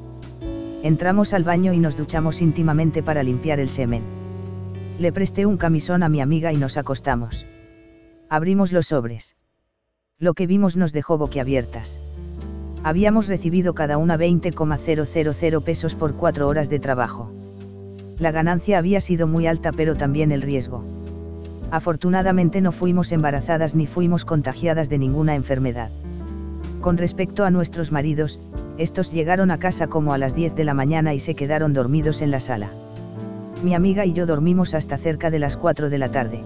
Entramos 0.82 1.32
al 1.32 1.44
baño 1.44 1.72
y 1.72 1.78
nos 1.78 1.96
duchamos 1.96 2.40
íntimamente 2.40 3.02
para 3.02 3.22
limpiar 3.22 3.60
el 3.60 3.68
semen. 3.68 4.02
Le 4.98 5.12
presté 5.12 5.46
un 5.46 5.56
camisón 5.56 6.02
a 6.02 6.08
mi 6.08 6.20
amiga 6.20 6.52
y 6.52 6.56
nos 6.56 6.76
acostamos. 6.76 7.46
Abrimos 8.28 8.72
los 8.72 8.88
sobres. 8.88 9.36
Lo 10.18 10.34
que 10.34 10.46
vimos 10.46 10.76
nos 10.76 10.92
dejó 10.92 11.16
boquiabiertas. 11.18 12.00
Habíamos 12.82 13.28
recibido 13.28 13.74
cada 13.74 13.98
una 13.98 14.16
20,000 14.16 15.62
pesos 15.62 15.94
por 15.94 16.14
cuatro 16.14 16.48
horas 16.48 16.68
de 16.68 16.80
trabajo. 16.80 17.32
La 18.18 18.32
ganancia 18.32 18.78
había 18.78 19.00
sido 19.00 19.28
muy 19.28 19.46
alta 19.46 19.70
pero 19.72 19.94
también 19.94 20.32
el 20.32 20.42
riesgo 20.42 20.97
afortunadamente 21.70 22.60
no 22.60 22.72
fuimos 22.72 23.12
embarazadas 23.12 23.74
ni 23.74 23.86
fuimos 23.86 24.24
contagiadas 24.24 24.88
de 24.88 24.98
ninguna 24.98 25.34
enfermedad. 25.34 25.90
Con 26.80 26.96
respecto 26.96 27.44
a 27.44 27.50
nuestros 27.50 27.92
maridos, 27.92 28.38
estos 28.78 29.12
llegaron 29.12 29.50
a 29.50 29.58
casa 29.58 29.88
como 29.88 30.12
a 30.12 30.18
las 30.18 30.34
10 30.34 30.54
de 30.54 30.64
la 30.64 30.74
mañana 30.74 31.12
y 31.14 31.18
se 31.18 31.34
quedaron 31.34 31.74
dormidos 31.74 32.22
en 32.22 32.30
la 32.30 32.40
sala. 32.40 32.70
Mi 33.62 33.74
amiga 33.74 34.06
y 34.06 34.12
yo 34.12 34.24
dormimos 34.24 34.74
hasta 34.74 34.96
cerca 34.98 35.30
de 35.30 35.40
las 35.40 35.56
4 35.56 35.90
de 35.90 35.98
la 35.98 36.08
tarde. 36.08 36.42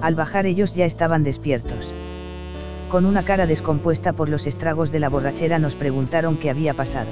Al 0.00 0.14
bajar 0.14 0.46
ellos 0.46 0.74
ya 0.74 0.84
estaban 0.84 1.24
despiertos. 1.24 1.92
Con 2.88 3.04
una 3.04 3.24
cara 3.24 3.46
descompuesta 3.46 4.12
por 4.12 4.28
los 4.28 4.46
estragos 4.46 4.92
de 4.92 5.00
la 5.00 5.08
borrachera 5.08 5.58
nos 5.58 5.74
preguntaron 5.74 6.38
qué 6.38 6.50
había 6.50 6.74
pasado. 6.74 7.10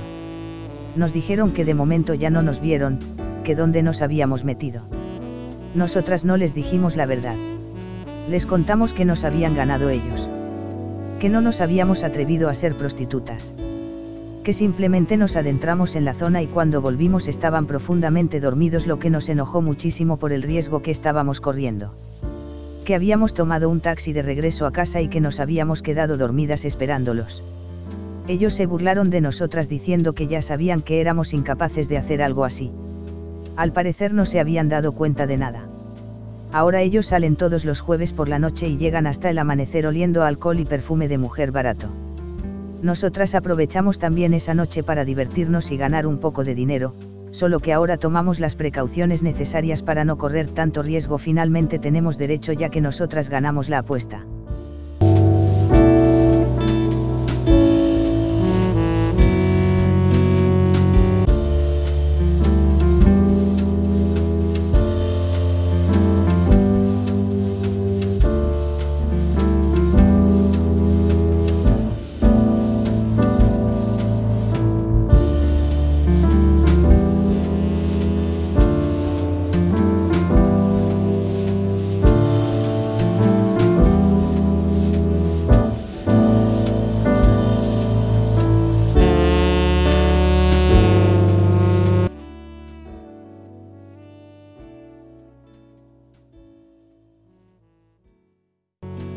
Nos 0.97 1.13
dijeron 1.13 1.53
que 1.53 1.65
de 1.65 1.75
momento 1.75 2.15
ya 2.15 2.31
no 2.31 2.43
nos 2.43 2.61
vieron, 2.61 2.99
que 3.45 3.55
dónde 3.55 3.83
nos 3.83 4.03
habíamos 4.03 4.45
metido 4.45 4.98
nosotras 5.75 6.25
no 6.25 6.37
les 6.37 6.55
dijimos 6.55 6.97
la 6.97 7.07
verdad. 7.07 7.37
Les 8.29 8.47
contamos 8.47 8.93
que 8.93 9.05
nos 9.05 9.25
habían 9.25 9.55
ganado 9.55 9.91
ellos. 9.91 10.29
Que 11.19 11.29
no 11.29 11.41
nos 11.41 11.61
habíamos 11.61 12.05
atrevido 12.05 12.49
a 12.49 12.55
ser 12.55 12.77
prostitutas. 12.77 13.55
Que 14.45 14.53
simplemente 14.53 15.17
nos 15.17 15.37
adentramos 15.37 15.97
en 15.97 16.05
la 16.05 16.15
zona 16.15 16.43
y 16.43 16.47
cuando 16.47 16.81
volvimos 16.81 17.29
estaban 17.29 17.67
profundamente 17.67 18.41
dormidos 18.41 18.87
lo 18.87 18.99
que 18.99 19.11
nos 19.11 19.29
enojó 19.29 19.63
muchísimo 19.63 20.19
por 20.19 20.33
el 20.33 20.43
riesgo 20.43 20.81
que 20.81 20.91
estábamos 20.91 21.41
corriendo. 21.41 21.95
Que 22.85 22.95
habíamos 22.95 23.35
tomado 23.35 23.69
un 23.69 23.81
taxi 23.81 24.13
de 24.13 24.23
regreso 24.23 24.65
a 24.67 24.73
casa 24.73 25.01
y 25.01 25.09
que 25.09 25.21
nos 25.21 25.41
habíamos 25.41 25.83
quedado 25.83 26.17
dormidas 26.17 26.65
esperándolos. 26.65 27.43
Ellos 28.27 28.55
se 28.55 28.67
burlaron 28.67 29.11
de 29.11 29.21
nosotras 29.21 29.69
diciendo 29.69 30.15
que 30.15 30.27
ya 30.27 30.43
sabían 30.43 30.81
que 30.83 31.01
éramos 31.01 31.33
incapaces 31.33 31.89
de 31.89 31.99
hacer 31.99 32.23
algo 32.23 32.45
así. 32.45 32.73
Al 33.59 33.73
parecer 33.73 34.15
no 34.15 34.25
se 34.25 34.39
habían 34.39 34.69
dado 34.69 34.93
cuenta 34.93 35.27
de 35.27 35.37
nada. 35.37 35.67
Ahora 36.53 36.81
ellos 36.81 37.07
salen 37.07 37.35
todos 37.35 37.65
los 37.65 37.81
jueves 37.81 38.13
por 38.13 38.29
la 38.29 38.39
noche 38.39 38.69
y 38.69 38.77
llegan 38.77 39.09
hasta 39.09 39.31
el 39.31 39.39
amanecer 39.39 39.85
oliendo 39.85 40.23
alcohol 40.23 40.61
y 40.61 40.65
perfume 40.65 41.09
de 41.09 41.19
mujer 41.19 41.51
barato. 41.51 41.89
Nosotras 42.83 43.35
aprovechamos 43.35 43.99
también 43.99 44.33
esa 44.33 44.55
noche 44.55 44.85
para 44.85 45.05
divertirnos 45.05 45.73
y 45.73 45.77
ganar 45.77 46.07
un 46.07 46.19
poco 46.19 46.45
de 46.45 46.55
dinero, 46.55 46.95
solo 47.33 47.59
que 47.59 47.73
ahora 47.73 47.97
tomamos 47.97 48.39
las 48.39 48.55
precauciones 48.55 49.25
necesarias 49.25 49.83
para 49.83 50.05
no 50.05 50.19
correr 50.19 50.49
tanto 50.51 50.85
riesgo. 50.85 51.19
Finalmente 51.19 51.81
tenemos 51.81 52.17
derecho 52.17 52.53
ya 52.53 52.69
que 52.69 52.81
nosotras 52.81 53.29
ganamos 53.29 53.69
la 53.69 53.79
apuesta. 53.79 54.25